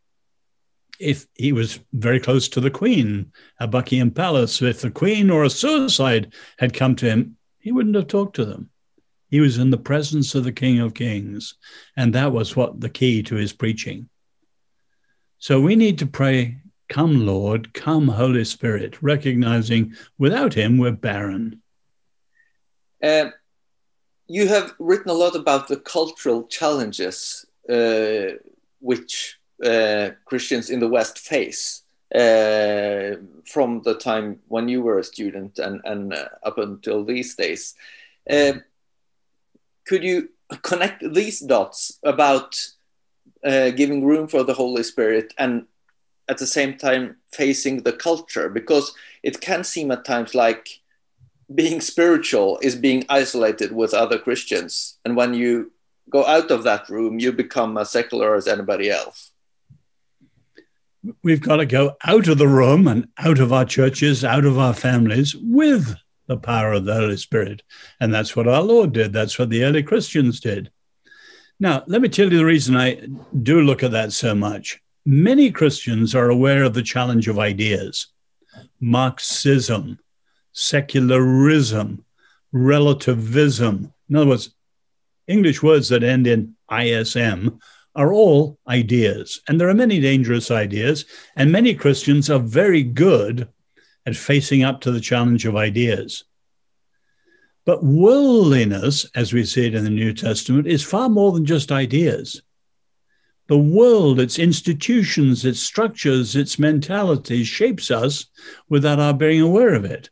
If 1.00 1.26
he 1.34 1.54
was 1.54 1.80
very 1.94 2.20
close 2.20 2.46
to 2.50 2.60
the 2.60 2.70
Queen 2.70 3.32
at 3.58 3.70
Buckingham 3.70 4.10
Palace, 4.10 4.60
if 4.60 4.82
the 4.82 4.90
Queen 4.90 5.30
or 5.30 5.44
a 5.44 5.50
suicide 5.50 6.34
had 6.58 6.74
come 6.74 6.94
to 6.96 7.06
him, 7.06 7.38
he 7.58 7.72
wouldn't 7.72 7.94
have 7.94 8.06
talked 8.06 8.36
to 8.36 8.44
them. 8.44 8.68
He 9.30 9.40
was 9.40 9.56
in 9.56 9.70
the 9.70 9.78
presence 9.78 10.34
of 10.34 10.44
the 10.44 10.52
King 10.52 10.80
of 10.80 10.92
Kings. 10.92 11.54
And 11.96 12.14
that 12.14 12.32
was 12.32 12.54
what 12.54 12.78
the 12.78 12.90
key 12.90 13.22
to 13.22 13.36
his 13.36 13.54
preaching. 13.54 14.10
So 15.38 15.58
we 15.58 15.74
need 15.74 16.00
to 16.00 16.06
pray 16.06 16.58
Come, 16.90 17.24
Lord, 17.24 17.72
come, 17.72 18.08
Holy 18.08 18.44
Spirit, 18.44 19.02
recognizing 19.02 19.94
without 20.18 20.52
him 20.52 20.76
we're 20.76 20.92
barren. 20.92 21.62
Uh, 23.02 23.30
you 24.32 24.48
have 24.48 24.74
written 24.78 25.10
a 25.10 25.14
lot 25.14 25.36
about 25.36 25.68
the 25.68 25.76
cultural 25.76 26.44
challenges 26.44 27.44
uh, 27.68 28.38
which 28.80 29.38
uh, 29.62 30.08
Christians 30.24 30.70
in 30.70 30.80
the 30.80 30.88
West 30.88 31.18
face 31.18 31.82
uh, 32.14 33.16
from 33.44 33.82
the 33.82 33.94
time 34.00 34.38
when 34.48 34.68
you 34.68 34.80
were 34.80 34.98
a 34.98 35.04
student 35.04 35.58
and, 35.58 35.82
and 35.84 36.14
uh, 36.14 36.28
up 36.44 36.56
until 36.56 37.04
these 37.04 37.34
days. 37.34 37.74
Uh, 38.28 38.54
could 39.84 40.02
you 40.02 40.30
connect 40.62 41.04
these 41.12 41.40
dots 41.40 41.98
about 42.02 42.58
uh, 43.44 43.68
giving 43.70 44.02
room 44.02 44.28
for 44.28 44.44
the 44.44 44.54
Holy 44.54 44.82
Spirit 44.82 45.34
and 45.36 45.66
at 46.30 46.38
the 46.38 46.46
same 46.46 46.78
time 46.78 47.16
facing 47.32 47.82
the 47.82 47.92
culture? 47.92 48.48
Because 48.48 48.94
it 49.22 49.42
can 49.42 49.62
seem 49.62 49.90
at 49.90 50.06
times 50.06 50.34
like 50.34 50.80
being 51.54 51.80
spiritual 51.80 52.58
is 52.62 52.74
being 52.74 53.04
isolated 53.08 53.72
with 53.72 53.94
other 53.94 54.18
Christians. 54.18 54.98
And 55.04 55.16
when 55.16 55.34
you 55.34 55.72
go 56.10 56.24
out 56.26 56.50
of 56.50 56.64
that 56.64 56.88
room, 56.88 57.18
you 57.18 57.32
become 57.32 57.76
as 57.78 57.90
secular 57.90 58.34
as 58.34 58.46
anybody 58.46 58.90
else. 58.90 59.30
We've 61.22 61.40
got 61.40 61.56
to 61.56 61.66
go 61.66 61.96
out 62.04 62.28
of 62.28 62.38
the 62.38 62.48
room 62.48 62.86
and 62.86 63.08
out 63.18 63.40
of 63.40 63.52
our 63.52 63.64
churches, 63.64 64.24
out 64.24 64.44
of 64.44 64.58
our 64.58 64.74
families 64.74 65.34
with 65.34 65.94
the 66.26 66.36
power 66.36 66.72
of 66.72 66.84
the 66.84 66.94
Holy 66.94 67.16
Spirit. 67.16 67.62
And 68.00 68.14
that's 68.14 68.36
what 68.36 68.46
our 68.46 68.62
Lord 68.62 68.92
did. 68.92 69.12
That's 69.12 69.38
what 69.38 69.50
the 69.50 69.64
early 69.64 69.82
Christians 69.82 70.38
did. 70.38 70.70
Now, 71.58 71.82
let 71.86 72.02
me 72.02 72.08
tell 72.08 72.30
you 72.30 72.38
the 72.38 72.44
reason 72.44 72.76
I 72.76 73.06
do 73.42 73.62
look 73.62 73.82
at 73.82 73.90
that 73.92 74.12
so 74.12 74.34
much. 74.34 74.80
Many 75.04 75.50
Christians 75.50 76.14
are 76.14 76.30
aware 76.30 76.62
of 76.62 76.74
the 76.74 76.82
challenge 76.82 77.26
of 77.26 77.38
ideas, 77.38 78.08
Marxism, 78.80 79.98
secularism, 80.52 82.04
relativism. 82.52 83.92
In 84.08 84.16
other 84.16 84.26
words, 84.26 84.54
English 85.26 85.62
words 85.62 85.88
that 85.88 86.02
end 86.02 86.26
in 86.26 86.54
ISM 86.70 87.58
are 87.94 88.12
all 88.12 88.58
ideas. 88.66 89.40
And 89.48 89.60
there 89.60 89.68
are 89.68 89.74
many 89.74 90.00
dangerous 90.00 90.50
ideas, 90.50 91.04
and 91.36 91.52
many 91.52 91.74
Christians 91.74 92.30
are 92.30 92.38
very 92.38 92.82
good 92.82 93.48
at 94.06 94.16
facing 94.16 94.62
up 94.64 94.80
to 94.82 94.90
the 94.90 95.00
challenge 95.00 95.46
of 95.46 95.56
ideas. 95.56 96.24
But 97.64 97.84
worldliness, 97.84 99.06
as 99.14 99.32
we 99.32 99.44
see 99.44 99.66
it 99.66 99.74
in 99.74 99.84
the 99.84 99.90
New 99.90 100.12
Testament, 100.12 100.66
is 100.66 100.82
far 100.82 101.08
more 101.08 101.32
than 101.32 101.46
just 101.46 101.70
ideas. 101.70 102.42
The 103.46 103.58
world, 103.58 104.18
its 104.18 104.38
institutions, 104.38 105.44
its 105.44 105.60
structures, 105.60 106.34
its 106.34 106.58
mentality 106.58 107.44
shapes 107.44 107.90
us 107.90 108.26
without 108.68 108.98
our 108.98 109.14
being 109.14 109.40
aware 109.40 109.74
of 109.74 109.84
it. 109.84 110.10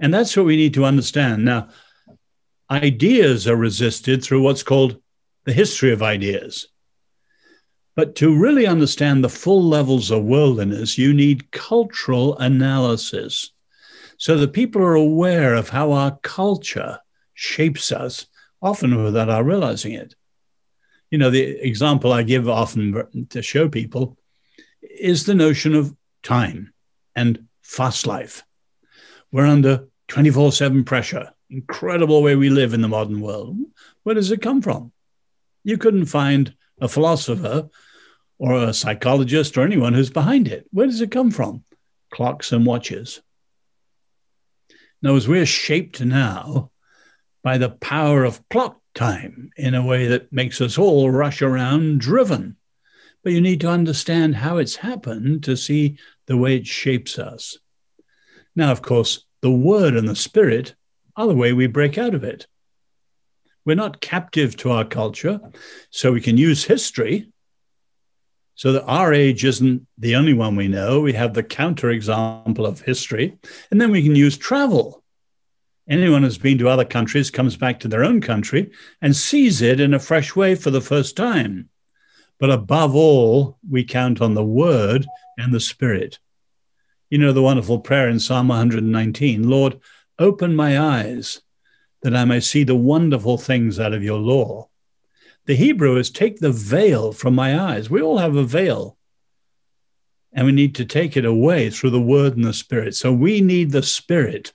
And 0.00 0.12
that's 0.12 0.36
what 0.36 0.46
we 0.46 0.56
need 0.56 0.74
to 0.74 0.84
understand. 0.84 1.44
Now, 1.44 1.68
ideas 2.70 3.46
are 3.46 3.56
resisted 3.56 4.24
through 4.24 4.42
what's 4.42 4.62
called 4.62 5.00
the 5.44 5.52
history 5.52 5.92
of 5.92 6.02
ideas. 6.02 6.68
But 7.96 8.14
to 8.16 8.36
really 8.36 8.66
understand 8.66 9.22
the 9.22 9.28
full 9.28 9.62
levels 9.62 10.10
of 10.10 10.24
worldliness, 10.24 10.96
you 10.96 11.12
need 11.12 11.50
cultural 11.50 12.38
analysis 12.38 13.52
so 14.16 14.38
that 14.38 14.52
people 14.52 14.82
are 14.82 14.94
aware 14.94 15.54
of 15.54 15.68
how 15.68 15.92
our 15.92 16.18
culture 16.22 16.98
shapes 17.34 17.92
us, 17.92 18.26
often 18.62 19.02
without 19.02 19.28
our 19.28 19.44
realizing 19.44 19.92
it. 19.92 20.14
You 21.10 21.18
know, 21.18 21.30
the 21.30 21.42
example 21.42 22.12
I 22.12 22.22
give 22.22 22.48
often 22.48 23.26
to 23.30 23.42
show 23.42 23.68
people 23.68 24.16
is 24.82 25.24
the 25.24 25.34
notion 25.34 25.74
of 25.74 25.94
time 26.22 26.72
and 27.16 27.46
fast 27.62 28.06
life. 28.06 28.44
We're 29.32 29.46
under 29.46 29.88
24 30.10 30.50
7 30.50 30.84
pressure. 30.84 31.32
Incredible 31.50 32.22
way 32.22 32.34
we 32.34 32.50
live 32.50 32.74
in 32.74 32.80
the 32.80 32.88
modern 32.88 33.20
world. 33.20 33.56
Where 34.02 34.14
does 34.14 34.32
it 34.32 34.42
come 34.42 34.60
from? 34.60 34.92
You 35.62 35.78
couldn't 35.78 36.06
find 36.06 36.52
a 36.80 36.88
philosopher 36.88 37.68
or 38.38 38.54
a 38.54 38.74
psychologist 38.74 39.56
or 39.56 39.62
anyone 39.62 39.94
who's 39.94 40.10
behind 40.10 40.48
it. 40.48 40.66
Where 40.72 40.86
does 40.86 41.00
it 41.00 41.12
come 41.12 41.30
from? 41.30 41.62
Clocks 42.10 42.50
and 42.50 42.66
watches. 42.66 43.22
Now, 45.00 45.14
as 45.14 45.28
we're 45.28 45.46
shaped 45.46 46.00
now 46.00 46.72
by 47.44 47.58
the 47.58 47.70
power 47.70 48.24
of 48.24 48.46
clock 48.48 48.80
time 48.94 49.50
in 49.56 49.74
a 49.74 49.86
way 49.86 50.08
that 50.08 50.32
makes 50.32 50.60
us 50.60 50.76
all 50.76 51.08
rush 51.08 51.40
around 51.40 52.00
driven. 52.00 52.56
But 53.22 53.32
you 53.32 53.40
need 53.40 53.60
to 53.60 53.70
understand 53.70 54.34
how 54.34 54.56
it's 54.56 54.76
happened 54.76 55.44
to 55.44 55.56
see 55.56 55.98
the 56.26 56.36
way 56.36 56.56
it 56.56 56.66
shapes 56.66 57.16
us. 57.18 57.58
Now, 58.56 58.72
of 58.72 58.82
course, 58.82 59.24
the 59.42 59.50
word 59.50 59.94
and 59.94 60.08
the 60.08 60.16
spirit 60.16 60.74
are 61.16 61.26
the 61.26 61.34
way 61.34 61.52
we 61.52 61.66
break 61.66 61.98
out 61.98 62.14
of 62.14 62.24
it. 62.24 62.46
We're 63.64 63.76
not 63.76 64.00
captive 64.00 64.56
to 64.58 64.70
our 64.70 64.84
culture, 64.84 65.40
so 65.90 66.12
we 66.12 66.20
can 66.20 66.36
use 66.36 66.64
history 66.64 67.30
so 68.60 68.72
that 68.72 68.84
our 68.84 69.14
age 69.14 69.42
isn't 69.44 69.86
the 69.96 70.14
only 70.16 70.34
one 70.34 70.54
we 70.54 70.68
know. 70.68 71.00
We 71.00 71.14
have 71.14 71.32
the 71.32 71.42
counterexample 71.42 72.66
of 72.66 72.82
history, 72.82 73.38
and 73.70 73.80
then 73.80 73.90
we 73.90 74.02
can 74.02 74.14
use 74.14 74.36
travel. 74.36 75.02
Anyone 75.88 76.22
who's 76.22 76.36
been 76.36 76.58
to 76.58 76.68
other 76.68 76.84
countries 76.84 77.30
comes 77.30 77.56
back 77.56 77.80
to 77.80 77.88
their 77.88 78.04
own 78.04 78.20
country 78.20 78.70
and 79.00 79.16
sees 79.16 79.62
it 79.62 79.80
in 79.80 79.94
a 79.94 79.98
fresh 79.98 80.36
way 80.36 80.54
for 80.54 80.70
the 80.70 80.82
first 80.82 81.16
time. 81.16 81.70
But 82.38 82.50
above 82.50 82.94
all, 82.94 83.58
we 83.68 83.82
count 83.82 84.20
on 84.20 84.34
the 84.34 84.44
word 84.44 85.06
and 85.38 85.54
the 85.54 85.60
spirit. 85.60 86.18
You 87.10 87.18
know 87.18 87.32
the 87.32 87.42
wonderful 87.42 87.80
prayer 87.80 88.08
in 88.08 88.20
Psalm 88.20 88.48
119 88.48 89.50
Lord, 89.50 89.80
open 90.20 90.54
my 90.54 90.78
eyes 90.78 91.42
that 92.02 92.14
I 92.14 92.24
may 92.24 92.38
see 92.38 92.62
the 92.62 92.76
wonderful 92.76 93.36
things 93.36 93.80
out 93.80 93.92
of 93.92 94.04
your 94.04 94.20
law. 94.20 94.68
The 95.46 95.56
Hebrew 95.56 95.96
is 95.96 96.08
take 96.08 96.38
the 96.38 96.52
veil 96.52 97.10
from 97.10 97.34
my 97.34 97.58
eyes. 97.58 97.90
We 97.90 98.00
all 98.00 98.18
have 98.18 98.36
a 98.36 98.44
veil. 98.44 98.96
And 100.32 100.46
we 100.46 100.52
need 100.52 100.76
to 100.76 100.84
take 100.84 101.16
it 101.16 101.24
away 101.24 101.68
through 101.70 101.90
the 101.90 102.00
word 102.00 102.36
and 102.36 102.44
the 102.44 102.54
spirit. 102.54 102.94
So 102.94 103.12
we 103.12 103.40
need 103.40 103.72
the 103.72 103.82
spirit 103.82 104.52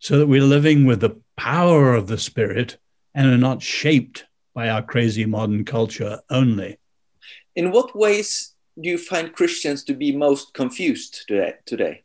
so 0.00 0.18
that 0.18 0.26
we're 0.26 0.42
living 0.42 0.86
with 0.86 1.00
the 1.00 1.20
power 1.36 1.94
of 1.94 2.08
the 2.08 2.18
spirit 2.18 2.78
and 3.14 3.30
are 3.30 3.38
not 3.38 3.62
shaped 3.62 4.24
by 4.54 4.68
our 4.68 4.82
crazy 4.82 5.24
modern 5.24 5.64
culture 5.64 6.18
only. 6.28 6.80
In 7.54 7.70
what 7.70 7.96
ways 7.96 8.49
do 8.80 8.88
you 8.88 8.98
find 8.98 9.32
Christians 9.32 9.84
to 9.84 9.94
be 9.94 10.12
most 10.12 10.54
confused 10.54 11.24
today? 11.26 11.54
today? 11.66 12.04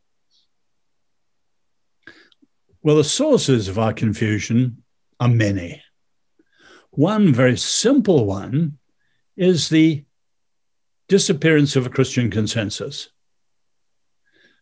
Well, 2.82 2.96
the 2.96 3.04
sources 3.04 3.68
of 3.68 3.78
our 3.78 3.92
confusion 3.92 4.82
are 5.18 5.28
many. 5.28 5.82
One 6.90 7.32
very 7.32 7.56
simple 7.56 8.26
one 8.26 8.78
is 9.36 9.68
the 9.68 10.04
disappearance 11.08 11.76
of 11.76 11.86
a 11.86 11.90
Christian 11.90 12.30
consensus. 12.30 13.10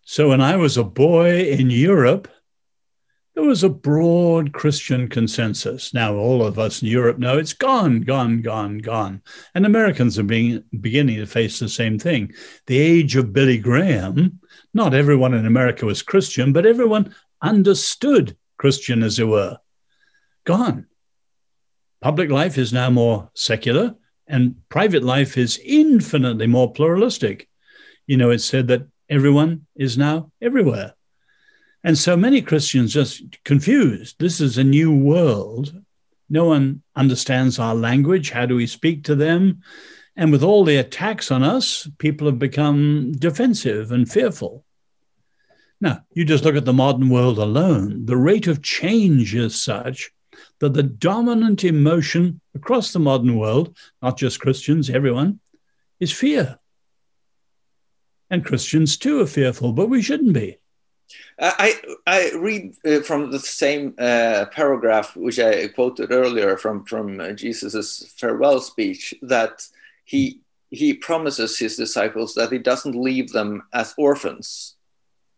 So, 0.04 0.30
when 0.30 0.40
I 0.40 0.56
was 0.56 0.76
a 0.76 0.84
boy 0.84 1.44
in 1.44 1.70
Europe, 1.70 2.28
there 3.34 3.44
was 3.44 3.64
a 3.64 3.68
broad 3.68 4.52
Christian 4.52 5.08
consensus. 5.08 5.92
Now, 5.92 6.14
all 6.14 6.44
of 6.44 6.58
us 6.58 6.82
in 6.82 6.88
Europe 6.88 7.18
know 7.18 7.36
it's 7.36 7.52
gone, 7.52 8.02
gone, 8.02 8.42
gone, 8.42 8.78
gone. 8.78 9.22
And 9.54 9.66
Americans 9.66 10.18
are 10.18 10.24
being, 10.24 10.62
beginning 10.80 11.16
to 11.16 11.26
face 11.26 11.58
the 11.58 11.68
same 11.68 11.98
thing. 11.98 12.32
The 12.66 12.78
age 12.78 13.16
of 13.16 13.32
Billy 13.32 13.58
Graham, 13.58 14.40
not 14.72 14.94
everyone 14.94 15.34
in 15.34 15.46
America 15.46 15.84
was 15.84 16.02
Christian, 16.02 16.52
but 16.52 16.64
everyone 16.64 17.14
understood 17.42 18.36
Christian, 18.56 19.02
as 19.02 19.18
it 19.18 19.26
were. 19.26 19.58
Gone. 20.44 20.86
Public 22.00 22.30
life 22.30 22.56
is 22.56 22.72
now 22.72 22.90
more 22.90 23.30
secular, 23.34 23.96
and 24.28 24.56
private 24.68 25.02
life 25.02 25.36
is 25.36 25.60
infinitely 25.64 26.46
more 26.46 26.72
pluralistic. 26.72 27.48
You 28.06 28.16
know, 28.16 28.30
it's 28.30 28.44
said 28.44 28.68
that 28.68 28.86
everyone 29.08 29.66
is 29.74 29.98
now 29.98 30.30
everywhere. 30.40 30.94
And 31.84 31.98
so 31.98 32.16
many 32.16 32.40
Christians 32.40 32.94
just 32.94 33.22
confused. 33.44 34.16
This 34.18 34.40
is 34.40 34.56
a 34.56 34.64
new 34.64 34.92
world. 34.92 35.82
No 36.30 36.46
one 36.46 36.82
understands 36.96 37.58
our 37.58 37.74
language. 37.74 38.30
How 38.30 38.46
do 38.46 38.56
we 38.56 38.66
speak 38.66 39.04
to 39.04 39.14
them? 39.14 39.62
And 40.16 40.32
with 40.32 40.42
all 40.42 40.64
the 40.64 40.78
attacks 40.78 41.30
on 41.30 41.42
us, 41.42 41.86
people 41.98 42.26
have 42.26 42.38
become 42.38 43.12
defensive 43.12 43.92
and 43.92 44.10
fearful. 44.10 44.64
Now, 45.80 46.04
you 46.14 46.24
just 46.24 46.44
look 46.44 46.56
at 46.56 46.64
the 46.64 46.72
modern 46.72 47.10
world 47.10 47.38
alone, 47.38 48.06
the 48.06 48.16
rate 48.16 48.46
of 48.46 48.62
change 48.62 49.34
is 49.34 49.60
such 49.60 50.10
that 50.60 50.72
the 50.72 50.82
dominant 50.82 51.64
emotion 51.64 52.40
across 52.54 52.92
the 52.92 52.98
modern 52.98 53.36
world, 53.36 53.76
not 54.00 54.16
just 54.16 54.40
Christians, 54.40 54.88
everyone, 54.88 55.40
is 56.00 56.12
fear. 56.12 56.58
And 58.30 58.44
Christians 58.44 58.96
too 58.96 59.20
are 59.20 59.26
fearful, 59.26 59.72
but 59.72 59.90
we 59.90 60.00
shouldn't 60.00 60.32
be. 60.32 60.58
I, 61.38 61.80
I 62.06 62.32
read 62.36 62.74
uh, 62.86 63.00
from 63.00 63.30
the 63.30 63.38
same 63.38 63.94
uh, 63.98 64.46
paragraph 64.52 65.16
which 65.16 65.38
I 65.38 65.68
quoted 65.68 66.12
earlier 66.12 66.56
from 66.56 66.84
from 66.84 67.20
uh, 67.20 67.32
Jesus's 67.32 68.12
farewell 68.16 68.60
speech 68.60 69.14
that 69.22 69.66
he 70.04 70.40
he 70.70 70.94
promises 70.94 71.58
his 71.58 71.76
disciples 71.76 72.34
that 72.34 72.52
he 72.52 72.58
doesn't 72.58 72.94
leave 72.94 73.30
them 73.30 73.62
as 73.72 73.94
orphans. 73.96 74.76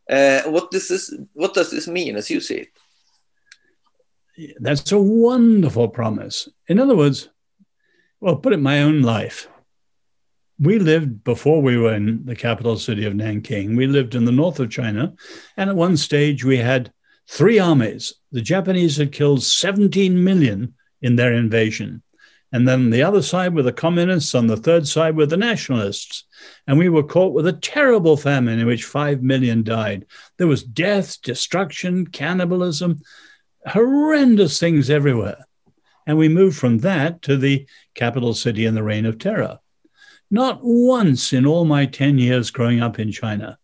Uh, 0.09 0.43
what 0.45 0.71
does 0.71 0.89
this 0.89 1.15
What 1.33 1.55
does 1.55 1.71
this 1.71 1.89
mean, 1.89 2.17
as 2.17 2.31
you 2.31 2.41
see 2.41 2.67
it? 2.67 2.69
That's 4.61 4.93
a 4.93 4.99
wonderful 4.99 5.89
promise. 5.89 6.49
In 6.69 6.79
other 6.79 6.97
words, 6.97 7.31
well, 8.21 8.37
put 8.37 8.53
it 8.53 8.57
in 8.57 8.63
my 8.63 8.83
own 8.83 9.03
life. 9.03 9.49
We 10.59 10.79
lived 10.79 11.23
before 11.23 11.61
we 11.61 11.77
were 11.77 11.95
in 11.95 12.25
the 12.25 12.37
capital 12.37 12.79
city 12.79 13.05
of 13.05 13.15
Nanking. 13.15 13.77
We 13.77 13.87
lived 13.87 14.15
in 14.15 14.25
the 14.25 14.33
north 14.33 14.59
of 14.59 14.71
China, 14.71 15.15
and 15.57 15.69
at 15.69 15.77
one 15.77 15.97
stage 15.97 16.45
we 16.45 16.57
had 16.57 16.93
three 17.29 17.59
armies. 17.59 18.15
The 18.33 18.41
Japanese 18.41 18.97
had 18.97 19.13
killed 19.13 19.43
17 19.43 20.23
million 20.23 20.75
in 21.03 21.17
their 21.17 21.35
invasion. 21.35 22.03
And 22.53 22.67
then 22.67 22.91
the 22.91 23.03
other 23.03 23.23
side 23.23 23.55
were 23.55 23.63
the 23.63 23.73
communists, 23.73 24.35
on 24.35 24.47
the 24.47 24.57
third 24.57 24.87
side 24.87 25.17
were 25.17 25.27
the 25.27 25.37
nationalists. 25.37 26.25
And 26.67 26.79
we 26.79 26.89
were 26.89 27.03
caught 27.03 27.35
with 27.35 27.47
a 27.47 27.53
terrible 27.53 28.17
famine 28.17 28.59
in 28.59 28.67
which 28.67 28.85
5 28.85 29.23
million 29.23 29.63
died. 29.63 30.07
There 30.39 30.47
was 30.47 30.63
death, 30.63 31.21
destruction, 31.23 32.07
cannibalism, 32.07 33.03
horrendous 33.67 34.59
things 34.61 34.89
everywhere. 34.89 35.45
And 36.07 36.17
we 36.17 36.29
moved 36.29 36.57
from 36.57 36.79
that 36.79 37.21
to 37.23 37.37
the 37.37 37.67
capital 37.95 38.33
city 38.33 38.65
in 38.65 38.75
the 38.75 38.85
reign 38.85 39.07
of 39.07 39.19
terror. 39.19 39.59
Not 40.31 40.61
once 40.63 41.33
in 41.33 41.47
all 41.47 41.65
my 41.65 41.87
10 41.87 42.19
years 42.19 42.51
growing 42.51 42.81
up 42.81 42.99
in 42.99 43.13
China 43.13 43.59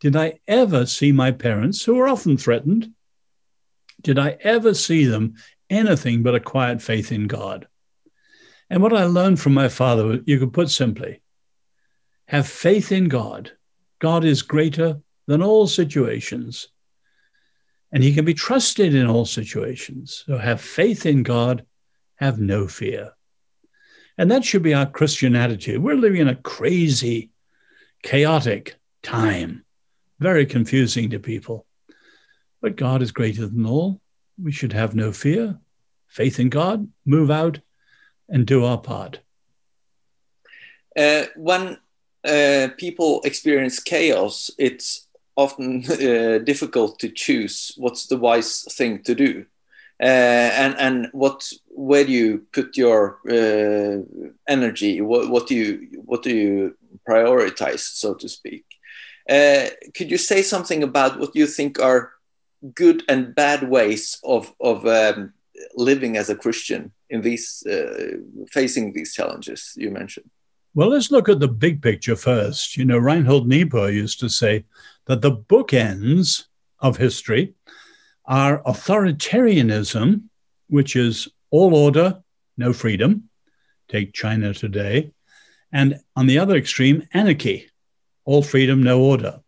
did 0.00 0.16
I 0.16 0.40
ever 0.48 0.86
see 0.86 1.12
my 1.12 1.30
parents, 1.30 1.84
who 1.84 1.94
were 1.94 2.08
often 2.08 2.38
threatened, 2.38 2.90
did 4.00 4.18
I 4.18 4.38
ever 4.40 4.72
see 4.72 5.04
them 5.04 5.34
anything 5.70 6.22
but 6.22 6.34
a 6.34 6.40
quiet 6.40 6.82
faith 6.82 7.12
in 7.12 7.26
God. 7.28 7.68
And 8.68 8.82
what 8.82 8.92
I 8.92 9.04
learned 9.04 9.40
from 9.40 9.54
my 9.54 9.68
father, 9.68 10.20
you 10.26 10.38
could 10.38 10.52
put 10.52 10.70
simply 10.70 11.22
have 12.26 12.46
faith 12.46 12.92
in 12.92 13.08
God. 13.08 13.50
God 13.98 14.24
is 14.24 14.42
greater 14.42 15.00
than 15.26 15.42
all 15.42 15.66
situations, 15.66 16.68
and 17.92 18.04
he 18.04 18.14
can 18.14 18.24
be 18.24 18.34
trusted 18.34 18.94
in 18.94 19.08
all 19.08 19.24
situations. 19.24 20.22
So 20.26 20.38
have 20.38 20.60
faith 20.60 21.06
in 21.06 21.24
God, 21.24 21.66
have 22.16 22.38
no 22.38 22.68
fear. 22.68 23.12
And 24.20 24.30
that 24.30 24.44
should 24.44 24.62
be 24.62 24.74
our 24.74 24.84
Christian 24.84 25.34
attitude. 25.34 25.82
We're 25.82 25.94
living 25.94 26.20
in 26.20 26.28
a 26.28 26.34
crazy, 26.34 27.30
chaotic 28.02 28.76
time, 29.02 29.64
very 30.18 30.44
confusing 30.44 31.08
to 31.08 31.18
people. 31.18 31.64
But 32.60 32.76
God 32.76 33.00
is 33.00 33.12
greater 33.12 33.46
than 33.46 33.64
all. 33.64 34.02
We 34.38 34.52
should 34.52 34.74
have 34.74 34.94
no 34.94 35.10
fear, 35.10 35.58
faith 36.06 36.38
in 36.38 36.50
God, 36.50 36.86
move 37.06 37.30
out 37.30 37.60
and 38.28 38.46
do 38.46 38.62
our 38.62 38.76
part. 38.76 39.20
Uh, 40.94 41.24
when 41.34 41.78
uh, 42.22 42.68
people 42.76 43.22
experience 43.24 43.80
chaos, 43.80 44.50
it's 44.58 45.08
often 45.34 45.82
uh, 45.90 46.44
difficult 46.44 46.98
to 46.98 47.08
choose 47.08 47.72
what's 47.78 48.04
the 48.06 48.18
wise 48.18 48.66
thing 48.70 49.02
to 49.04 49.14
do. 49.14 49.46
Uh, 50.00 50.50
and 50.56 50.74
and 50.78 51.08
what 51.12 51.52
where 51.68 52.04
do 52.04 52.12
you 52.12 52.46
put 52.52 52.76
your 52.76 53.18
uh, 53.28 54.00
energy? 54.48 55.00
What, 55.02 55.28
what 55.28 55.46
do 55.46 55.54
you 55.54 56.02
what 56.04 56.22
do 56.22 56.34
you 56.34 56.76
prioritize, 57.06 57.80
so 57.80 58.14
to 58.14 58.28
speak? 58.28 58.64
Uh, 59.28 59.66
could 59.94 60.10
you 60.10 60.16
say 60.16 60.42
something 60.42 60.82
about 60.82 61.18
what 61.20 61.36
you 61.36 61.46
think 61.46 61.78
are 61.78 62.12
good 62.74 63.02
and 63.08 63.34
bad 63.34 63.68
ways 63.68 64.18
of 64.24 64.54
of 64.60 64.86
um, 64.86 65.34
living 65.74 66.16
as 66.16 66.30
a 66.30 66.36
Christian 66.36 66.92
in 67.10 67.20
these 67.20 67.62
uh, 67.66 68.16
facing 68.50 68.94
these 68.94 69.14
challenges 69.14 69.74
you 69.76 69.90
mentioned? 69.90 70.30
Well, 70.74 70.88
let's 70.88 71.10
look 71.10 71.28
at 71.28 71.40
the 71.40 71.48
big 71.48 71.82
picture 71.82 72.16
first. 72.16 72.76
You 72.76 72.84
know, 72.86 72.98
Reinhold 72.98 73.46
Niebuhr 73.46 73.90
used 73.90 74.20
to 74.20 74.28
say 74.28 74.64
that 75.06 75.20
the 75.20 75.32
bookends 75.32 76.46
of 76.78 76.96
history 76.96 77.54
are 78.30 78.62
authoritarianism, 78.62 80.22
which 80.68 80.94
is 80.94 81.28
all 81.50 81.74
order, 81.74 82.22
no 82.56 82.72
freedom. 82.72 83.28
Take 83.88 84.12
China 84.14 84.54
today. 84.54 85.10
And 85.72 85.98
on 86.14 86.28
the 86.28 86.38
other 86.38 86.54
extreme, 86.56 87.08
anarchy, 87.12 87.68
all 88.24 88.42
freedom, 88.42 88.84
no 88.84 89.00
order. 89.00 89.40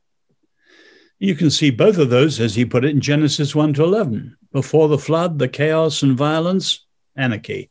You 1.20 1.36
can 1.36 1.50
see 1.50 1.70
both 1.70 1.96
of 1.98 2.10
those, 2.10 2.40
as 2.40 2.56
he 2.56 2.64
put 2.64 2.84
it 2.84 2.90
in 2.90 3.00
Genesis 3.00 3.54
1 3.54 3.74
to 3.74 3.84
11. 3.84 4.36
Before 4.50 4.88
the 4.88 4.98
flood, 4.98 5.38
the 5.38 5.46
chaos 5.46 6.02
and 6.02 6.16
violence, 6.16 6.84
anarchy. 7.14 7.70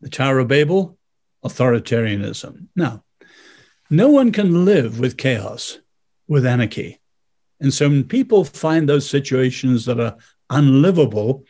The 0.00 0.10
Tower 0.10 0.38
of 0.38 0.46
Babel, 0.48 0.96
authoritarianism. 1.44 2.68
Now, 2.76 3.02
no 3.90 4.10
one 4.10 4.30
can 4.30 4.64
live 4.64 5.00
with 5.00 5.16
chaos, 5.16 5.80
with 6.28 6.46
anarchy. 6.46 6.99
And 7.60 7.72
so 7.72 7.88
when 7.88 8.04
people 8.04 8.44
find 8.44 8.88
those 8.88 9.08
situations 9.08 9.84
that 9.84 10.00
are 10.00 10.16
unlivable, 10.48 11.44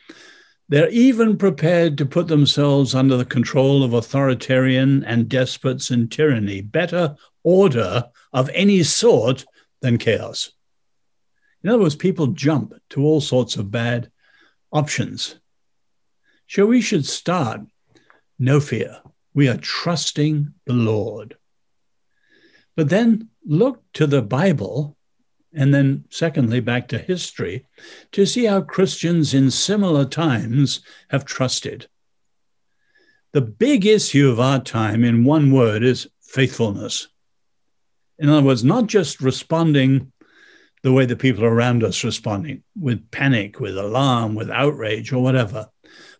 they're 0.69 0.89
even 0.89 1.37
prepared 1.37 1.97
to 1.97 2.05
put 2.05 2.27
themselves 2.27 2.95
under 2.95 3.17
the 3.17 3.25
control 3.25 3.83
of 3.83 3.93
authoritarian 3.93 5.03
and 5.03 5.27
despots 5.27 5.89
and 5.89 6.11
tyranny. 6.11 6.61
Better 6.61 7.15
order 7.43 8.05
of 8.31 8.49
any 8.53 8.83
sort 8.83 9.45
than 9.81 9.97
chaos. 9.97 10.51
In 11.63 11.69
other 11.69 11.79
words, 11.79 11.95
people 11.95 12.27
jump 12.27 12.73
to 12.91 13.03
all 13.03 13.21
sorts 13.21 13.55
of 13.55 13.71
bad 13.71 14.11
options. 14.71 15.35
So 16.47 16.65
we 16.65 16.81
should 16.81 17.05
start 17.05 17.61
no 18.39 18.59
fear. 18.59 19.01
We 19.33 19.47
are 19.47 19.57
trusting 19.57 20.53
the 20.65 20.73
Lord. 20.73 21.37
But 22.75 22.89
then 22.89 23.29
look 23.45 23.83
to 23.93 24.07
the 24.07 24.21
Bible, 24.21 24.97
and 25.53 25.73
then, 25.73 26.05
secondly, 26.09 26.59
back 26.59 26.87
to 26.89 26.97
history 26.97 27.65
to 28.13 28.25
see 28.25 28.45
how 28.45 28.61
Christians 28.61 29.33
in 29.33 29.51
similar 29.51 30.05
times 30.05 30.81
have 31.09 31.25
trusted. 31.25 31.87
The 33.33 33.41
big 33.41 33.85
issue 33.85 34.29
of 34.29 34.39
our 34.39 34.59
time, 34.59 35.03
in 35.03 35.23
one 35.23 35.51
word, 35.51 35.83
is 35.83 36.09
faithfulness. 36.21 37.07
In 38.19 38.29
other 38.29 38.45
words, 38.45 38.63
not 38.63 38.87
just 38.87 39.21
responding 39.21 40.11
the 40.83 40.91
way 40.91 41.05
the 41.05 41.15
people 41.15 41.43
around 41.43 41.83
us 41.83 42.03
responding 42.03 42.63
with 42.79 43.11
panic, 43.11 43.59
with 43.59 43.77
alarm, 43.77 44.35
with 44.35 44.49
outrage, 44.49 45.11
or 45.11 45.21
whatever, 45.21 45.69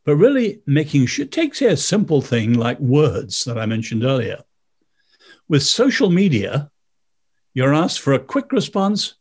but 0.06 0.16
really 0.16 0.62
making 0.66 1.06
sure. 1.06 1.26
Take 1.26 1.56
say 1.56 1.68
a 1.68 1.78
simple 1.78 2.22
thing 2.22 2.54
like 2.54 2.80
words 2.80 3.44
that 3.46 3.58
I 3.58 3.66
mentioned 3.66 4.04
earlier. 4.04 4.40
With 5.48 5.64
social 5.64 6.10
media, 6.10 6.70
you're 7.54 7.74
asked 7.74 8.00
for 8.00 8.14
a 8.14 8.20
quick 8.20 8.52
response, 8.52 9.16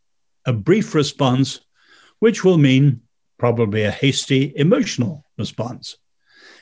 a 0.50 0.52
brief 0.52 0.96
response, 0.96 1.60
which 2.18 2.42
will 2.42 2.58
mean 2.58 3.02
probably 3.38 3.84
a 3.84 3.90
hasty 3.90 4.52
emotional 4.56 5.24
response. 5.38 5.96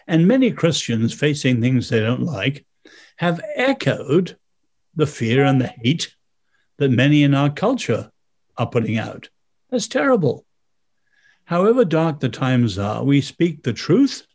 And 0.07 0.29
many 0.29 0.51
Christians 0.51 1.15
facing 1.15 1.63
things 1.63 1.89
they 1.89 2.01
don't 2.01 2.23
like 2.23 2.67
have 3.17 3.41
echoed 3.57 4.37
the 4.95 5.07
fear 5.07 5.43
and 5.43 5.59
the 5.59 5.73
hate 5.83 6.15
that 6.77 6.91
many 6.91 7.23
in 7.23 7.35
our 7.35 7.49
culture 7.49 8.11
are 8.59 8.69
putting 8.69 8.99
out. 8.99 9.31
That's 9.71 9.89
terrible. 9.89 10.45
However 11.45 11.87
dark 11.87 12.21
the 12.21 12.29
times 12.29 12.79
are, 12.79 13.03
we 13.03 13.23
speak 13.23 13.63
the 13.63 13.73
truth. 13.73 14.27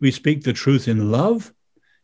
We 0.00 0.10
speak 0.10 0.42
the 0.42 0.52
truth 0.52 0.86
in 0.86 1.10
love 1.10 1.50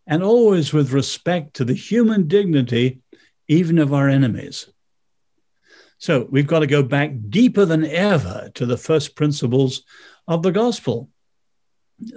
and 0.06 0.22
always 0.22 0.72
with 0.72 0.90
respect 0.90 1.54
to 1.56 1.66
the 1.66 1.74
human 1.74 2.28
dignity, 2.28 3.02
even 3.46 3.78
of 3.78 3.92
our 3.92 4.08
enemies. 4.08 4.71
So 6.02 6.26
we've 6.28 6.48
got 6.48 6.58
to 6.58 6.66
go 6.66 6.82
back 6.82 7.12
deeper 7.28 7.64
than 7.64 7.84
ever 7.84 8.50
to 8.54 8.66
the 8.66 8.76
first 8.76 9.14
principles 9.14 9.84
of 10.26 10.42
the 10.42 10.50
gospel. 10.50 11.08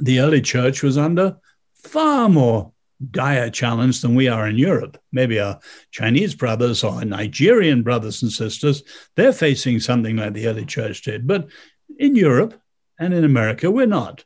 The 0.02 0.22
early 0.22 0.42
church 0.42 0.82
was 0.82 0.98
under 0.98 1.38
far 1.84 2.28
more 2.28 2.72
dire 3.12 3.52
challenge 3.52 4.02
than 4.02 4.16
we 4.16 4.28
are 4.28 4.48
in 4.48 4.58
Europe. 4.58 5.00
Maybe 5.12 5.40
our 5.40 5.60
Chinese 5.92 6.34
brothers 6.34 6.84
or 6.84 7.06
Nigerian 7.06 7.84
brothers 7.84 8.24
and 8.24 8.32
sisters, 8.32 8.82
they're 9.16 9.32
facing 9.32 9.80
something 9.80 10.16
like 10.16 10.34
the 10.34 10.48
early 10.48 10.66
church 10.66 11.04
did. 11.04 11.28
But 11.28 11.50
in 12.00 12.16
Europe 12.16 12.60
and 13.00 13.14
in 13.14 13.24
America, 13.24 13.70
we're 13.70 13.86
not. 13.86 14.26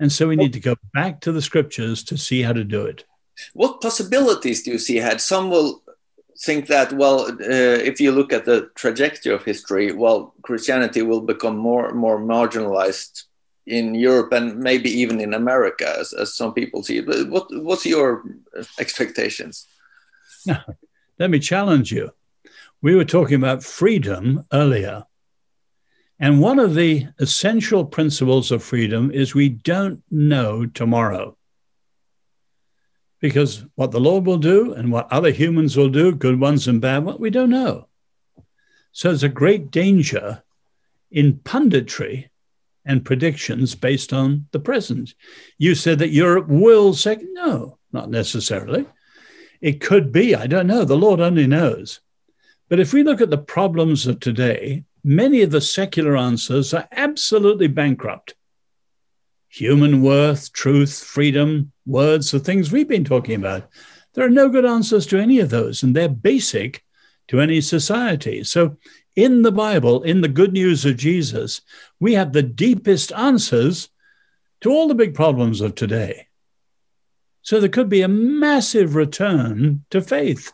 And 0.00 0.10
so 0.10 0.26
we 0.28 0.36
need 0.36 0.54
to 0.54 0.60
go 0.60 0.76
back 0.94 1.20
to 1.20 1.32
the 1.32 1.42
scriptures 1.42 2.04
to 2.04 2.16
see 2.16 2.40
how 2.40 2.54
to 2.54 2.64
do 2.64 2.86
it. 2.86 3.04
What 3.52 3.82
possibilities 3.82 4.62
do 4.62 4.70
you 4.70 4.78
see 4.78 4.96
ahead? 4.96 5.20
Some 5.20 5.50
will 5.50 5.82
think 6.38 6.66
that, 6.66 6.92
well, 6.92 7.26
uh, 7.26 7.78
if 7.90 8.00
you 8.00 8.12
look 8.12 8.32
at 8.32 8.44
the 8.44 8.70
trajectory 8.74 9.32
of 9.32 9.44
history, 9.44 9.92
well, 9.92 10.34
Christianity 10.42 11.02
will 11.02 11.22
become 11.22 11.56
more 11.56 11.92
more 11.92 12.18
marginalized 12.18 13.24
in 13.66 13.94
Europe 13.94 14.32
and 14.32 14.58
maybe 14.58 14.90
even 14.90 15.20
in 15.20 15.34
America, 15.34 15.96
as, 15.98 16.12
as 16.12 16.36
some 16.36 16.54
people 16.54 16.82
see 16.82 16.98
it. 16.98 17.28
What 17.28 17.46
what's 17.50 17.86
your 17.86 18.24
expectations? 18.78 19.66
Now, 20.46 20.64
let 21.18 21.30
me 21.30 21.38
challenge 21.38 21.92
you. 21.92 22.12
We 22.82 22.94
were 22.94 23.04
talking 23.04 23.36
about 23.36 23.64
freedom 23.64 24.44
earlier. 24.52 25.04
And 26.18 26.40
one 26.40 26.58
of 26.58 26.74
the 26.74 27.08
essential 27.18 27.84
principles 27.84 28.50
of 28.50 28.62
freedom 28.62 29.10
is 29.10 29.34
we 29.34 29.50
don't 29.50 30.02
know 30.10 30.64
tomorrow. 30.66 31.36
Because 33.20 33.64
what 33.74 33.90
the 33.90 34.00
Lord 34.00 34.26
will 34.26 34.38
do 34.38 34.72
and 34.74 34.92
what 34.92 35.10
other 35.10 35.30
humans 35.30 35.76
will 35.76 35.88
do, 35.88 36.14
good 36.14 36.38
ones 36.38 36.68
and 36.68 36.80
bad 36.80 37.04
ones, 37.04 37.18
we 37.18 37.30
don't 37.30 37.50
know. 37.50 37.88
So 38.92 39.08
there's 39.08 39.22
a 39.22 39.28
great 39.28 39.70
danger 39.70 40.42
in 41.10 41.34
punditry 41.34 42.28
and 42.84 43.04
predictions 43.04 43.74
based 43.74 44.12
on 44.12 44.46
the 44.52 44.60
present. 44.60 45.14
You 45.58 45.74
said 45.74 45.98
that 45.98 46.10
Europe 46.10 46.48
will 46.48 46.94
say, 46.94 47.18
no, 47.20 47.78
not 47.92 48.10
necessarily. 48.10 48.86
It 49.60 49.80
could 49.80 50.12
be, 50.12 50.34
I 50.34 50.46
don't 50.46 50.66
know. 50.66 50.84
The 50.84 50.96
Lord 50.96 51.20
only 51.20 51.46
knows. 51.46 52.00
But 52.68 52.80
if 52.80 52.92
we 52.92 53.02
look 53.02 53.20
at 53.20 53.30
the 53.30 53.38
problems 53.38 54.06
of 54.06 54.20
today, 54.20 54.84
many 55.02 55.42
of 55.42 55.50
the 55.50 55.60
secular 55.60 56.16
answers 56.16 56.74
are 56.74 56.88
absolutely 56.92 57.68
bankrupt. 57.68 58.34
Human 59.56 60.02
worth, 60.02 60.52
truth, 60.52 61.02
freedom, 61.02 61.72
words, 61.86 62.30
the 62.30 62.38
things 62.38 62.70
we've 62.70 62.86
been 62.86 63.04
talking 63.04 63.36
about. 63.36 63.66
There 64.12 64.26
are 64.26 64.28
no 64.28 64.50
good 64.50 64.66
answers 64.66 65.06
to 65.06 65.18
any 65.18 65.38
of 65.40 65.48
those, 65.48 65.82
and 65.82 65.96
they're 65.96 66.10
basic 66.10 66.84
to 67.28 67.40
any 67.40 67.62
society. 67.62 68.44
So, 68.44 68.76
in 69.14 69.40
the 69.40 69.52
Bible, 69.52 70.02
in 70.02 70.20
the 70.20 70.28
good 70.28 70.52
news 70.52 70.84
of 70.84 70.98
Jesus, 70.98 71.62
we 71.98 72.12
have 72.12 72.34
the 72.34 72.42
deepest 72.42 73.12
answers 73.12 73.88
to 74.60 74.70
all 74.70 74.88
the 74.88 74.94
big 74.94 75.14
problems 75.14 75.62
of 75.62 75.74
today. 75.74 76.28
So, 77.40 77.58
there 77.58 77.70
could 77.70 77.88
be 77.88 78.02
a 78.02 78.08
massive 78.08 78.94
return 78.94 79.86
to 79.88 80.02
faith 80.02 80.52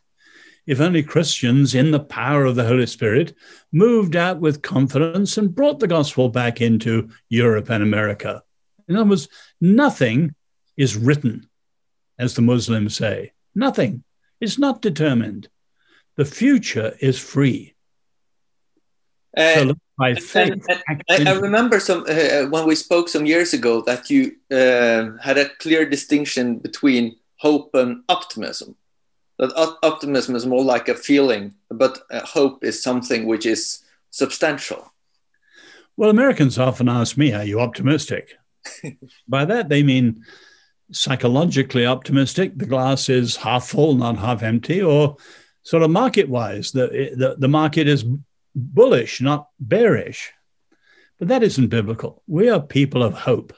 if 0.65 0.81
only 0.81 1.03
Christians 1.03 1.75
in 1.75 1.91
the 1.91 1.99
power 1.99 2.45
of 2.45 2.55
the 2.55 2.69
Holy 2.69 2.87
Spirit 2.87 3.35
moved 3.73 4.15
out 4.15 4.39
with 4.39 4.63
confidence 4.63 5.37
and 5.37 5.53
brought 5.53 5.81
the 5.81 5.89
gospel 5.89 6.29
back 6.29 6.61
into 6.61 7.11
Europe 7.29 7.69
and 7.69 7.83
America. 7.83 8.45
In 8.89 8.97
other 8.97 9.11
words, 9.11 9.29
nothing 9.61 10.35
is 10.77 10.97
written, 10.97 11.49
as 12.19 12.35
the 12.35 12.43
Muslims 12.43 12.97
say. 12.97 13.33
Nothing. 13.55 14.05
It's 14.41 14.59
not 14.59 14.83
determined. 14.83 15.49
The 16.17 16.25
future 16.25 16.97
is 17.01 17.19
free. 17.19 17.75
Uh, 19.37 19.55
so 19.55 19.75
by 19.97 20.15
faith, 20.15 20.53
and, 20.69 20.83
and 20.89 21.03
I, 21.09 21.31
I, 21.31 21.39
remember 21.39 21.81
some 21.81 22.05
uh, 22.07 22.45
when 22.51 22.67
we 22.67 22.75
spoke 22.75 23.09
some 23.09 23.25
years 23.25 23.55
ago 23.55 23.81
that 23.83 24.11
you 24.11 24.37
uh, 24.51 25.17
had 25.23 25.39
a 25.39 25.49
clear 25.61 25.89
distinction 25.89 26.59
between 26.59 27.17
hope 27.39 27.75
and 27.75 28.03
optimism 28.11 28.77
that 29.39 29.77
optimism 29.83 30.37
is 30.37 30.47
more 30.47 30.63
like 30.63 30.89
a 30.89 30.95
feeling, 30.95 31.55
but 31.69 31.99
uh, 32.11 32.21
hope 32.25 32.63
is 32.63 32.83
something 32.83 33.27
which 33.27 33.45
is 33.45 33.83
substantial. 34.11 34.93
Well, 35.97 36.11
Americans 36.11 36.59
often 36.59 36.89
ask 36.89 37.17
me, 37.17 37.33
Are 37.33 37.45
you 37.45 37.61
optimistic? 37.61 38.37
By 39.29 39.45
that, 39.45 39.69
they 39.69 39.83
mean 39.83 40.25
psychologically 40.93 41.87
optimistic. 41.87 42.57
The 42.57 42.67
glass 42.67 43.09
is 43.09 43.37
half 43.37 43.69
full, 43.69 43.95
not 43.95 44.19
half 44.19 44.43
empty, 44.43 44.83
or 44.83 45.17
sort 45.63 45.83
of 45.83 45.91
market 45.91 46.29
wise, 46.29 46.73
the, 46.73 47.15
the, 47.17 47.37
the 47.39 47.49
market 47.49 47.89
is 47.89 48.05
bullish, 48.55 49.21
not 49.21 49.49
bearish. 49.59 50.33
But 51.19 51.29
that 51.29 51.43
isn't 51.43 51.69
biblical. 51.69 52.23
We 52.27 52.49
are 52.49 52.61
people 52.61 53.03
of 53.03 53.15
hope. 53.15 53.53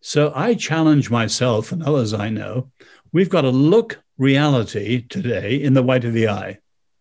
So 0.00 0.32
I 0.34 0.54
challenge 0.54 1.10
myself 1.10 1.72
and 1.72 1.82
others 1.82 2.14
I 2.14 2.30
know, 2.30 2.70
we've 3.12 3.28
got 3.28 3.42
to 3.42 3.50
look 3.50 4.02
reality 4.16 5.06
today 5.06 5.56
in 5.56 5.74
the 5.74 5.82
white 5.82 6.04
of 6.04 6.12
the 6.12 6.28
eye. 6.28 6.58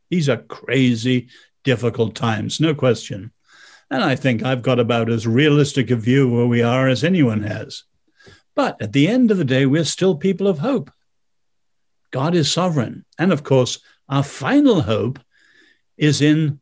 These 0.10 0.28
are 0.28 0.38
crazy, 0.38 1.30
difficult 1.64 2.16
times, 2.16 2.60
no 2.60 2.74
question. 2.74 3.32
And 3.92 4.04
I 4.04 4.16
think 4.16 4.44
I've 4.44 4.62
got 4.62 4.80
about 4.80 5.10
as 5.10 5.26
realistic 5.26 5.90
a 5.90 5.96
view 5.96 6.30
where 6.30 6.46
we 6.46 6.62
are 6.62 6.88
as 6.88 7.04
anyone 7.04 7.44
has. 7.44 7.84
But 8.56 8.82
at 8.82 8.94
the 8.94 9.08
end 9.08 9.32
of 9.32 9.38
the 9.38 9.46
day, 9.46 9.66
we're 9.66 9.84
still 9.84 10.16
people 10.16 10.48
of 10.48 10.60
hope. 10.60 10.92
God 12.12 12.36
is 12.36 12.52
sovereign. 12.52 13.06
And 13.18 13.32
of 13.32 13.44
course, 13.44 13.80
our 14.08 14.24
final 14.24 14.82
hope 14.82 15.20
is 15.98 16.22
in 16.22 16.60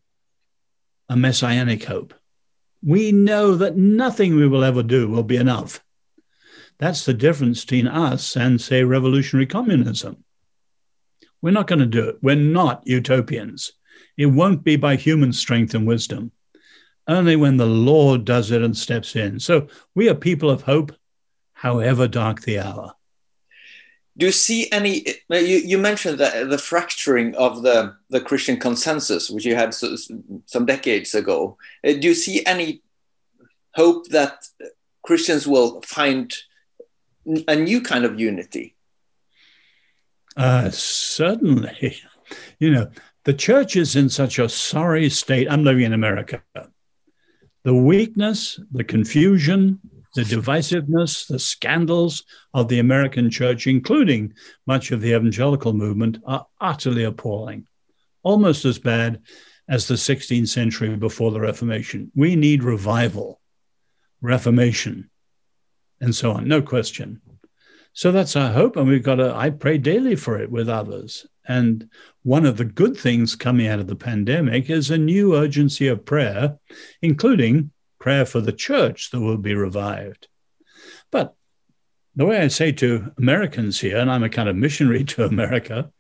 a 1.09 1.15
messianic 1.15 1.83
hope. 1.83 2.13
We 2.83 3.11
know 3.11 3.55
that 3.55 3.77
nothing 3.77 4.35
we 4.35 4.47
will 4.47 4.63
ever 4.63 4.83
do 4.83 5.09
will 5.09 5.23
be 5.23 5.37
enough. 5.37 5.83
That's 6.79 7.05
the 7.05 7.13
difference 7.13 7.61
between 7.61 7.87
us 7.87 8.37
and, 8.37 8.61
say, 8.61 8.83
revolutionary 8.83 9.47
communism. 9.47 10.23
We're 11.41 11.51
not 11.51 11.67
going 11.67 11.79
to 11.79 11.85
do 11.85 12.09
it. 12.09 12.17
We're 12.21 12.35
not 12.35 12.83
utopians. 12.85 13.71
It 14.15 14.27
won't 14.27 14.63
be 14.63 14.75
by 14.75 14.95
human 14.95 15.33
strength 15.33 15.73
and 15.73 15.87
wisdom, 15.87 16.31
only 17.07 17.35
when 17.35 17.57
the 17.57 17.65
Lord 17.65 18.25
does 18.25 18.51
it 18.51 18.61
and 18.61 18.75
steps 18.75 19.15
in. 19.15 19.39
So 19.39 19.67
we 19.95 20.09
are 20.09 20.15
people 20.15 20.49
of 20.49 20.63
hope, 20.63 20.91
however 21.53 22.07
dark 22.07 22.41
the 22.41 22.59
hour. 22.59 22.93
Do 24.17 24.25
you 24.25 24.31
see 24.31 24.69
any? 24.71 25.05
You, 25.29 25.57
you 25.57 25.77
mentioned 25.77 26.17
the, 26.17 26.47
the 26.49 26.57
fracturing 26.57 27.35
of 27.35 27.61
the, 27.61 27.95
the 28.09 28.19
Christian 28.19 28.57
consensus, 28.57 29.29
which 29.29 29.45
you 29.45 29.55
had 29.55 29.75
some 29.75 30.65
decades 30.65 31.13
ago. 31.13 31.57
Uh, 31.85 31.93
do 31.93 32.07
you 32.07 32.15
see 32.15 32.43
any 32.45 32.81
hope 33.75 34.07
that 34.07 34.47
Christians 35.03 35.45
will 35.45 35.81
find 35.81 36.33
a 37.47 37.55
new 37.55 37.79
kind 37.79 38.05
of 38.05 38.19
unity? 38.19 38.75
Uh, 40.35 40.69
certainly. 40.71 41.97
You 42.59 42.71
know, 42.71 42.91
the 43.23 43.33
church 43.33 43.77
is 43.77 43.95
in 43.95 44.09
such 44.09 44.37
a 44.37 44.49
sorry 44.49 45.09
state. 45.09 45.47
I'm 45.49 45.63
living 45.63 45.85
in 45.85 45.93
America. 45.93 46.43
The 47.67 47.75
weakness, 47.75 48.61
the 48.71 48.85
confusion, 48.85 49.81
the 50.15 50.21
divisiveness, 50.21 51.27
the 51.27 51.37
scandals 51.37 52.23
of 52.53 52.69
the 52.69 52.79
American 52.79 53.29
church, 53.29 53.67
including 53.67 54.35
much 54.65 54.91
of 54.91 55.01
the 55.01 55.13
evangelical 55.13 55.73
movement, 55.73 56.17
are 56.25 56.47
utterly 56.61 57.03
appalling, 57.03 57.67
almost 58.23 58.63
as 58.63 58.79
bad 58.79 59.19
as 59.67 59.85
the 59.85 59.95
16th 59.95 60.47
century 60.47 60.95
before 60.95 61.31
the 61.31 61.41
Reformation. 61.41 62.09
We 62.15 62.37
need 62.37 62.63
revival, 62.63 63.41
reformation, 64.21 65.09
and 65.99 66.15
so 66.15 66.31
on, 66.31 66.47
no 66.47 66.61
question. 66.61 67.19
So 67.91 68.13
that's 68.13 68.37
our 68.37 68.53
hope. 68.53 68.77
And 68.77 68.87
we've 68.87 69.03
got 69.03 69.15
to, 69.15 69.35
I 69.35 69.49
pray 69.49 69.77
daily 69.77 70.15
for 70.15 70.39
it 70.39 70.49
with 70.49 70.69
others. 70.69 71.27
And 71.47 71.89
one 72.23 72.45
of 72.45 72.57
the 72.57 72.65
good 72.65 72.97
things 72.97 73.35
coming 73.35 73.67
out 73.67 73.79
of 73.79 73.87
the 73.87 73.95
pandemic 73.95 74.69
is 74.69 74.89
a 74.89 74.97
new 74.97 75.35
urgency 75.35 75.87
of 75.87 76.05
prayer, 76.05 76.57
including 77.01 77.71
prayer 77.99 78.25
for 78.25 78.41
the 78.41 78.51
church 78.51 79.11
that 79.11 79.21
will 79.21 79.37
be 79.37 79.55
revived. 79.55 80.27
But 81.11 81.35
the 82.15 82.25
way 82.25 82.39
I 82.39 82.47
say 82.47 82.71
to 82.73 83.11
Americans 83.17 83.79
here, 83.79 83.97
and 83.97 84.11
I'm 84.11 84.23
a 84.23 84.29
kind 84.29 84.49
of 84.49 84.55
missionary 84.55 85.03
to 85.05 85.25
America, 85.25 85.91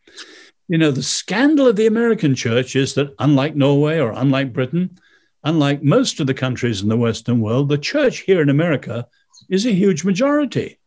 you 0.67 0.77
know, 0.77 0.91
the 0.91 1.03
scandal 1.03 1.67
of 1.67 1.77
the 1.77 1.87
American 1.87 2.35
church 2.35 2.75
is 2.75 2.93
that, 2.95 3.15
unlike 3.19 3.55
Norway 3.55 3.99
or 3.99 4.11
unlike 4.11 4.51
Britain, 4.51 4.99
unlike 5.43 5.81
most 5.81 6.19
of 6.19 6.27
the 6.27 6.33
countries 6.33 6.81
in 6.81 6.89
the 6.89 6.97
Western 6.97 7.39
world, 7.39 7.69
the 7.69 7.77
church 7.77 8.19
here 8.19 8.41
in 8.41 8.49
America 8.49 9.07
is 9.49 9.65
a 9.65 9.71
huge 9.71 10.03
majority 10.03 10.77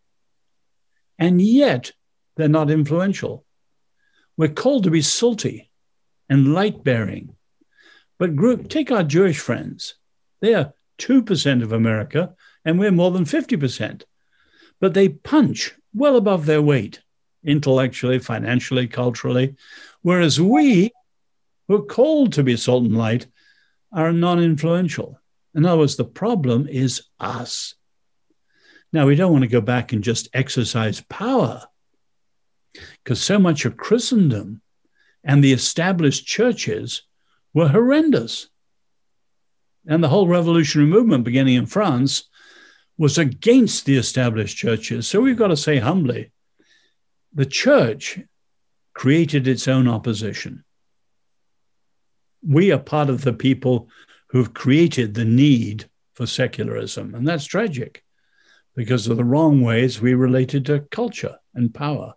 and 1.21 1.41
yet 1.41 1.93
they're 2.37 2.49
not 2.49 2.71
influential. 2.71 3.45
We're 4.41 4.49
called 4.49 4.85
to 4.85 4.91
be 4.91 5.03
salty 5.03 5.71
and 6.31 6.55
light 6.55 6.83
bearing. 6.83 7.37
But 8.19 8.37
group, 8.37 8.71
take 8.71 8.91
our 8.91 9.03
Jewish 9.03 9.39
friends. 9.39 9.97
They 10.41 10.55
are 10.55 10.73
2% 10.97 11.63
of 11.63 11.73
America, 11.73 12.35
and 12.65 12.79
we're 12.79 12.91
more 12.91 13.11
than 13.11 13.27
50%. 13.27 14.03
But 14.81 14.95
they 14.95 15.11
punch 15.11 15.75
well 15.93 16.17
above 16.17 16.47
their 16.47 16.63
weight, 16.63 17.03
intellectually, 17.45 18.19
financially, 18.19 18.89
culturally, 18.89 19.57
whereas 20.01 20.41
we, 20.41 20.91
who 21.69 21.75
are 21.75 21.85
called 21.85 22.33
to 22.33 22.43
be 22.43 22.57
salt 22.57 22.85
and 22.85 22.97
light, 22.97 23.27
are 23.93 24.11
non 24.11 24.43
influential. 24.43 25.21
In 25.55 25.67
other 25.67 25.81
words, 25.81 25.97
the 25.97 26.05
problem 26.07 26.67
is 26.67 27.03
us. 27.21 27.75
Now, 28.91 29.05
we 29.05 29.17
don't 29.17 29.33
want 29.33 29.43
to 29.43 29.49
go 29.49 29.61
back 29.61 29.93
and 29.93 30.03
just 30.03 30.31
exercise 30.33 31.03
power 31.11 31.67
because 33.03 33.23
so 33.23 33.39
much 33.39 33.65
of 33.65 33.77
Christendom 33.77 34.63
and 35.25 35.43
the 35.43 35.53
established 35.53 36.27
churches 36.27 37.03
were 37.53 37.69
horrendous. 37.69 38.49
And 39.87 40.03
the 40.03 40.09
whole 40.09 40.29
revolutionary 40.29 40.91
movement, 40.91 41.25
beginning 41.25 41.55
in 41.55 41.67
France, 41.67 42.29
was 42.99 43.19
against 43.19 43.87
the 43.87 43.97
established 43.97 44.57
churches. 44.57 45.09
So 45.09 45.21
we've 45.21 45.37
got 45.39 45.49
to 45.49 45.57
say 45.57 45.79
humbly 45.79 46.33
the 47.33 47.47
church 47.47 48.19
created 48.93 49.47
its 49.47 49.69
own 49.69 49.89
opposition. 49.89 50.65
We 52.43 52.73
are 52.73 52.79
part 52.79 53.09
of 53.09 53.23
the 53.23 53.33
people 53.33 53.89
who've 54.31 54.53
created 54.53 55.15
the 55.15 55.25
need 55.25 55.89
for 56.15 56.27
secularism, 56.27 57.15
and 57.15 57.27
that's 57.27 57.45
tragic 57.45 58.05
because 58.75 59.07
of 59.07 59.17
the 59.17 59.25
wrong 59.25 59.63
ways 59.63 60.01
we 60.01 60.15
related 60.15 60.67
to 60.67 60.81
culture 60.91 61.37
and 61.55 61.73
power. 61.73 62.15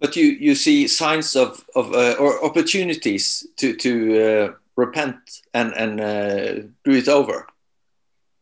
But 0.00 0.16
you, 0.16 0.26
you 0.26 0.54
see 0.54 0.88
signs 0.88 1.36
of, 1.36 1.64
of 1.76 1.92
uh, 1.92 2.16
or 2.18 2.42
opportunities 2.44 3.46
to, 3.58 3.76
to 3.76 4.24
uh, 4.24 4.52
repent 4.76 5.18
and, 5.52 5.72
and 5.76 6.00
uh, 6.00 6.54
do 6.84 6.92
it 6.92 7.08
over. 7.08 7.46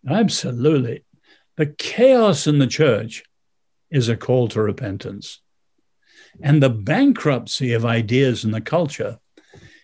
Absolutely. 0.09 1.05
The 1.57 1.67
chaos 1.67 2.47
in 2.47 2.59
the 2.61 2.69
church 2.69 3.25
is 3.91 4.09
a 4.09 4.17
call 4.17 4.49
to 4.49 4.63
repentance. 4.63 5.41
And 6.41 6.63
the 6.63 6.71
bankruptcy 6.71 7.73
of 7.73 7.85
ideas 7.85 8.45
in 8.45 8.53
the 8.53 8.61
culture 8.61 9.19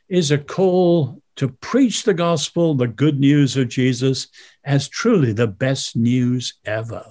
is 0.09 0.31
a 0.31 0.39
call 0.39 1.21
to 1.37 1.49
preach 1.49 2.05
the 2.05 2.15
gospel, 2.15 2.75
the 2.75 2.87
good 2.87 3.19
news 3.19 3.57
of 3.57 3.69
Jesus, 3.69 4.29
as 4.63 4.89
truly 4.89 5.33
the 5.33 5.49
best 5.49 5.97
news 5.97 6.55
ever. 6.65 7.05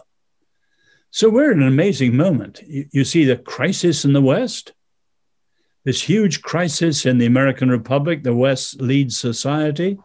So 1.14 1.30
we're 1.30 1.52
in 1.52 1.62
an 1.62 1.68
amazing 1.68 2.18
moment. 2.18 2.64
You, 2.66 3.06
see 3.06 3.24
the 3.24 3.36
crisis 3.36 4.04
in 4.04 4.14
the 4.14 4.22
West, 4.22 4.74
this 5.84 6.02
huge 6.02 6.42
crisis 6.42 7.06
in 7.06 7.20
the 7.20 7.28
American 7.28 7.70
Republic, 7.70 8.24
the 8.24 8.34
West 8.34 8.82
leads 8.82 9.16
society. 9.16 10.00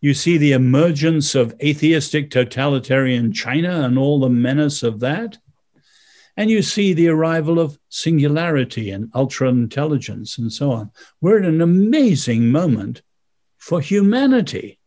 You 0.00 0.14
see 0.14 0.38
the 0.38 0.52
emergence 0.52 1.34
of 1.34 1.56
atheistic 1.60 2.30
totalitarian 2.30 3.32
China 3.32 3.80
and 3.80 3.98
all 3.98 4.20
the 4.20 4.30
menace 4.30 4.84
of 4.84 5.00
that. 5.00 5.38
And 6.36 6.48
you 6.48 6.62
see 6.62 6.92
the 6.92 7.08
arrival 7.08 7.58
of 7.58 7.76
singularity 7.88 8.92
and 8.92 9.10
ultra 9.16 9.48
intelligence 9.48 10.38
and 10.38 10.52
so 10.52 10.70
on. 10.70 10.92
We're 11.20 11.38
in 11.38 11.46
an 11.46 11.60
amazing 11.60 12.52
moment 12.52 13.02
for 13.56 13.80
humanity. 13.80 14.78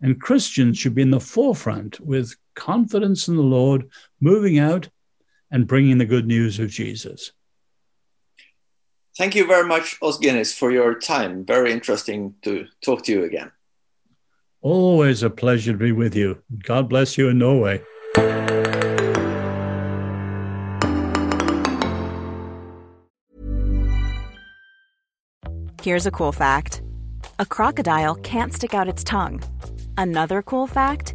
And 0.00 0.20
Christians 0.20 0.78
should 0.78 0.96
be 0.96 1.02
in 1.02 1.12
the 1.12 1.20
forefront 1.20 2.00
with 2.00 2.34
confidence 2.54 3.28
in 3.28 3.36
the 3.36 3.42
Lord, 3.42 3.88
moving 4.20 4.58
out 4.58 4.88
and 5.50 5.66
bringing 5.66 5.98
the 5.98 6.06
good 6.06 6.26
news 6.26 6.58
of 6.58 6.70
Jesus. 6.70 7.32
Thank 9.16 9.34
you 9.34 9.46
very 9.46 9.68
much, 9.68 9.98
Os 10.00 10.18
Guinness, 10.18 10.54
for 10.54 10.70
your 10.70 10.98
time. 10.98 11.44
Very 11.44 11.70
interesting 11.70 12.34
to 12.42 12.66
talk 12.82 13.04
to 13.04 13.12
you 13.12 13.24
again. 13.24 13.52
Always 14.62 15.22
a 15.22 15.28
pleasure 15.28 15.72
to 15.72 15.78
be 15.78 15.92
with 15.92 16.14
you. 16.14 16.42
God 16.62 16.88
bless 16.88 17.18
you 17.18 17.28
in 17.28 17.38
Norway. 17.38 17.82
Here's 25.82 26.06
a 26.06 26.12
cool 26.12 26.30
fact 26.30 26.80
a 27.40 27.44
crocodile 27.44 28.14
can't 28.14 28.54
stick 28.54 28.72
out 28.72 28.88
its 28.88 29.02
tongue. 29.02 29.42
Another 29.98 30.40
cool 30.40 30.68
fact 30.68 31.14